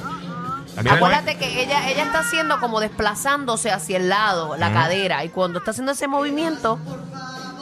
Mira, 0.82 0.94
Acuérdate 0.94 1.36
que 1.38 1.62
ella, 1.62 1.88
ella 1.88 2.02
está 2.02 2.18
haciendo 2.18 2.58
como 2.58 2.80
desplazándose 2.80 3.70
hacia 3.70 3.96
el 3.98 4.08
lado, 4.08 4.56
la 4.56 4.72
cadera, 4.72 5.22
y 5.24 5.28
cuando 5.28 5.60
está 5.60 5.70
haciendo 5.70 5.92
ese 5.92 6.08
movimiento, 6.08 6.80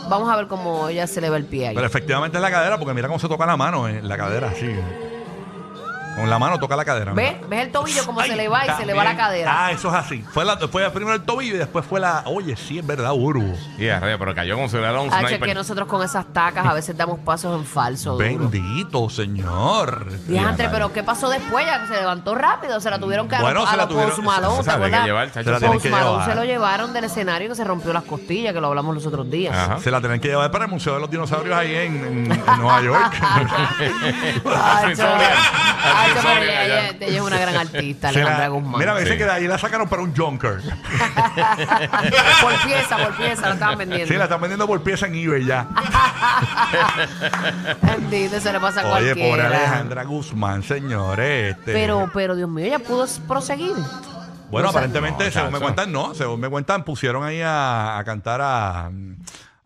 vamos 0.08 0.30
a 0.32 0.36
ver 0.36 0.46
cómo 0.46 0.88
ella 0.88 1.06
se 1.06 1.20
le 1.20 1.28
va 1.28 1.36
el 1.36 1.44
pie 1.44 1.68
ahí. 1.68 1.74
Pero 1.74 1.86
efectivamente 1.86 2.38
es 2.38 2.42
la 2.42 2.50
cadera, 2.50 2.78
porque 2.78 2.94
mira 2.94 3.08
cómo 3.08 3.18
se 3.20 3.28
toca 3.28 3.44
la 3.44 3.58
mano 3.58 3.86
en 3.86 4.08
la 4.08 4.16
cadera, 4.16 4.48
así. 4.48 4.74
Con 6.16 6.30
la 6.30 6.38
mano 6.38 6.58
toca 6.58 6.74
la 6.76 6.84
cadera. 6.84 7.12
¿Ves? 7.12 7.34
mira. 7.36 7.46
¿Ves 7.48 7.60
el 7.66 7.72
tobillo 7.72 8.04
como 8.06 8.20
Ay, 8.20 8.30
se 8.30 8.36
le 8.36 8.48
va 8.48 8.64
y 8.66 8.70
se 8.70 8.86
le 8.86 8.94
va 8.94 9.04
la 9.04 9.10
también. 9.10 9.26
cadera? 9.26 9.66
Ah, 9.66 9.70
eso 9.72 9.88
es 9.88 9.94
así. 9.94 10.24
Fue, 10.32 10.44
la, 10.44 10.56
fue 10.56 10.90
primero 10.90 11.14
el 11.14 11.22
tobillo 11.22 11.54
y 11.54 11.58
después 11.58 11.84
fue 11.84 12.00
la. 12.00 12.22
Oye, 12.26 12.56
sí, 12.56 12.78
es 12.78 12.86
verdad, 12.86 13.12
Uru. 13.14 13.54
Y 13.78 13.88
a 13.88 14.00
rayos, 14.00 14.18
pero 14.18 14.34
cayó 14.34 14.54
como 14.56 14.68
si 14.68 14.76
fuera 14.78 14.98
un 15.00 15.10
sniper. 15.10 15.40
que 15.40 15.54
nosotros 15.54 15.86
con 15.86 16.02
esas 16.02 16.32
tacas 16.32 16.64
a 16.66 16.72
veces 16.72 16.96
damos 16.96 17.18
pasos 17.20 17.58
en 17.58 17.66
falso. 17.66 18.12
duro. 18.12 18.24
Bendito, 18.24 19.08
señor. 19.10 20.10
Diantre, 20.26 20.68
pero 20.70 20.92
¿qué 20.92 21.02
pasó 21.02 21.28
después? 21.28 21.66
Ya 21.66 21.82
que 21.82 21.88
se 21.88 22.00
levantó 22.00 22.34
rápido, 22.34 22.80
se 22.80 22.90
la 22.90 22.98
tuvieron 22.98 23.28
que 23.28 23.32
dar 23.34 23.42
Bueno, 23.42 23.64
a 23.66 23.70
se 23.70 23.76
la 23.76 23.82
los 23.84 23.92
tuvieron- 23.92 24.10
Post 24.12 24.22
Malone, 24.24 24.58
O 24.58 24.62
sea, 24.62 24.78
¿te 24.78 24.84
hay 24.84 24.90
que 24.90 24.96
acuerdas? 24.96 25.06
llevar, 25.06 25.30
Se 25.30 25.38
la 25.50 25.58
tienen 25.58 25.72
Post 25.72 25.82
que 25.84 25.90
Malone 25.90 26.10
llevar. 26.12 26.28
se 26.30 26.34
lo 26.34 26.44
llevaron 26.44 26.92
del 26.94 27.04
escenario 27.04 27.48
que 27.50 27.54
se 27.54 27.64
rompió 27.64 27.92
las 27.92 28.04
costillas, 28.04 28.54
que 28.54 28.60
lo 28.60 28.68
hablamos 28.68 28.94
los 28.94 29.04
otros 29.06 29.30
días. 29.30 29.54
Ajá. 29.54 29.78
Se 29.80 29.90
la 29.90 30.00
tienen 30.00 30.18
que 30.20 30.28
llevar 30.28 30.50
para 30.50 30.64
el 30.64 30.70
Museo 30.70 30.94
de 30.94 31.00
los 31.00 31.10
Dinosaurios 31.10 31.56
ahí 31.56 31.74
en, 31.74 31.96
en- 31.96 32.32
en 32.32 32.58
Nueva 32.58 32.80
York. 32.82 33.12
Ay, 34.46 36.05
ay, 36.06 36.12
pero 36.22 36.42
ella, 36.42 36.60
allá. 36.60 36.88
ella- 36.90 36.96
ella 37.06 37.16
es 37.16 37.20
una 37.22 37.38
gran 37.38 37.56
artista, 37.56 38.08
Alejandra 38.08 38.48
Guzmán. 38.48 38.78
mira, 38.80 38.94
me 38.94 39.00
dice 39.00 39.12
Sí. 39.12 39.18
que 39.18 39.24
de 39.24 39.30
ahí 39.32 39.46
la 39.48 39.58
sacaron 39.58 39.88
para 39.88 40.02
un 40.02 40.14
Junker. 40.16 40.60
por 42.40 42.62
pieza, 42.64 42.96
por 42.96 43.16
pieza, 43.16 43.48
la 43.48 43.54
estaban 43.54 43.78
vendiendo. 43.78 44.06
Sí, 44.06 44.14
la 44.14 44.24
están 44.24 44.40
vendiendo 44.40 44.66
por 44.66 44.82
pieza 44.82 45.06
en 45.06 45.14
eBay 45.14 45.44
ya. 45.44 45.66
Bendito, 47.82 48.40
se 48.40 48.52
le 48.52 48.60
pasa 48.60 48.82
a 48.82 48.84
Oye, 48.84 48.92
cualquiera. 49.14 49.28
pobre 49.30 49.42
Alejandra 49.46 50.04
Guzmán, 50.04 50.62
señores. 50.62 51.56
Este. 51.56 51.72
Pero, 51.72 52.10
pero, 52.12 52.36
Dios 52.36 52.48
mío, 52.48 52.64
ella 52.66 52.78
pudo 52.78 53.06
proseguir. 53.26 53.72
Bueno, 54.50 54.68
O 54.68 54.72
sea, 54.72 54.80
aparentemente, 54.80 55.24
no, 55.24 55.30
según 55.30 55.46
me 55.48 55.52
chacho. 55.54 55.62
cuentan, 55.64 55.92
no. 55.92 56.14
Según 56.14 56.40
me 56.40 56.48
cuentan, 56.48 56.84
pusieron 56.84 57.24
ahí 57.24 57.40
a, 57.42 57.98
a 57.98 58.04
cantar 58.04 58.40
a, 58.42 58.90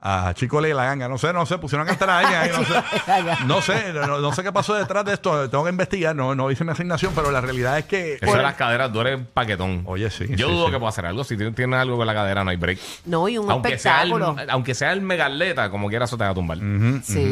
a 0.03 0.33
Chico 0.35 0.61
Le 0.61 0.73
la 0.73 0.85
ganga. 0.87 1.09
No 1.09 1.19
sé, 1.19 1.33
no 1.33 1.45
sé, 1.45 1.59
pusieron 1.59 1.87
a 1.87 1.91
cantar 1.91 2.09
a 2.11 2.19
alguien 2.19 2.41
ahí. 2.41 2.51
No 3.47 3.61
sé, 3.61 3.93
no 3.93 4.03
sé, 4.03 4.07
no, 4.07 4.19
no 4.21 4.33
sé 4.33 4.43
qué 4.43 4.53
pasó 4.53 4.75
detrás 4.75 5.05
de 5.05 5.13
esto. 5.15 5.49
Tengo 5.51 5.65
que 5.65 5.71
investigar. 5.71 6.17
No, 6.17 6.35
no 6.35 6.51
hice 6.51 6.65
mi 6.65 6.71
asignación, 6.71 7.13
pero 7.15 7.31
la 7.31 7.41
realidad 7.41 7.79
es 7.79 7.85
que. 7.85 8.15
Eso 8.21 8.35
de 8.37 8.43
las 8.43 8.55
caderas 8.55 8.93
duele 8.93 9.19
paquetón. 9.19 9.83
Oye, 9.87 10.09
sí, 10.11 10.27
Yo 10.31 10.49
sí, 10.49 10.55
dudo 10.55 10.67
sí. 10.67 10.73
que 10.73 10.79
pueda 10.79 10.89
hacer 10.89 11.07
algo. 11.07 11.23
Si 11.25 11.37
tiene, 11.37 11.53
tiene 11.53 11.77
algo 11.77 11.97
con 11.97 12.07
la 12.07 12.15
cadera, 12.15 12.43
no 12.45 12.51
hay 12.51 12.57
break. 12.57 12.79
No, 13.07 13.29
y 13.29 13.37
un 13.39 13.51
Aunque 13.51 13.79
sea, 13.79 14.03
el, 14.03 14.13
espectáculo. 14.13 14.53
aunque 14.53 14.75
sea 14.75 14.93
el 14.93 15.03
megaleta, 15.03 15.71
como 15.71 15.89
quiera, 15.89 16.07
eso 16.07 16.17
te 16.17 16.25
va 16.25 16.31
a 16.31 16.35
tumbar. 16.35 16.59
Sí, 16.59 16.63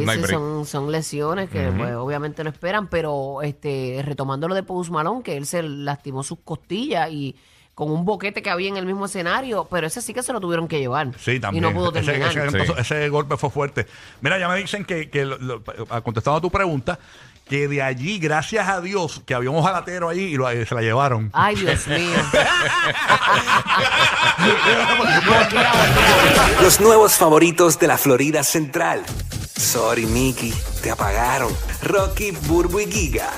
No 0.05 0.11
hay 0.13 0.19
sí, 0.19 0.23
break. 0.23 0.31
son, 0.31 0.67
son 0.67 0.93
lesiones 0.93 1.49
que 1.51 1.69
pues, 1.77 1.95
obviamente 1.95 2.45
no 2.45 2.51
esperan, 2.51 2.89
pero 2.89 3.43
este 3.43 4.03
retomando 4.05 4.47
lo 4.49 4.55
de 4.55 4.63
Post 4.63 4.91
Malone, 4.91 5.23
que 5.23 5.37
él 5.37 5.47
se 5.47 5.63
lastimó 5.63 6.23
sus 6.23 6.41
costillas 6.45 7.11
y 7.11 7.35
con 7.79 7.93
un 7.93 8.05
boquete 8.05 8.43
que 8.43 8.51
había 8.51 8.69
en 8.71 8.77
el 8.77 8.87
mismo 8.87 9.07
escenario, 9.07 9.69
pero 9.71 9.87
ese 9.87 10.03
sí 10.03 10.13
que 10.13 10.25
se 10.25 10.33
lo 10.33 10.41
tuvieron 10.41 10.67
que 10.67 10.81
llevar. 10.81 11.13
Sí, 11.17 11.39
también. 11.39 11.63
Y 11.63 11.67
no 11.69 11.73
pudo 11.73 11.95
Ese- 11.95 12.11
terminar. 12.11 12.49
Ese, 12.49 12.67
Sí. 12.67 12.73
ese 12.77 13.09
golpe 13.09 13.37
fue 13.37 13.51
fuerte. 13.51 13.87
Mira, 14.21 14.37
ya 14.37 14.49
me 14.49 14.57
dicen 14.57 14.85
que, 14.85 15.09
que 15.09 15.25
lo- 15.25 15.39
lo- 15.39 15.63
contestando 16.03 16.39
a 16.39 16.41
tu 16.41 16.51
pregunta, 16.51 16.99
que 17.49 17.69
de 17.69 17.81
allí, 17.81 18.19
gracias 18.19 18.69
a 18.69 18.81
Dios, 18.81 19.23
que 19.25 19.33
había 19.33 19.51
un 19.51 19.59
ojalatero 19.59 20.09
ahí 20.09 20.19
y 20.19 20.37
lo- 20.37 20.51
se 20.51 20.75
la 20.75 20.81
llevaron. 20.81 21.31
Ay, 21.33 21.55
Dios 21.55 21.87
mío. 21.87 22.19
Los 26.61 26.81
nuevos 26.81 27.13
favoritos 27.15 27.79
de 27.79 27.87
la 27.87 27.97
Florida 27.97 28.43
Central. 28.43 29.05
Sorry, 29.57 30.07
Mickey, 30.07 30.53
te 30.83 30.91
apagaron. 30.91 31.53
Rocky, 31.83 32.33
Burbu 32.33 32.81
y 32.81 32.87
Giga, 32.91 33.31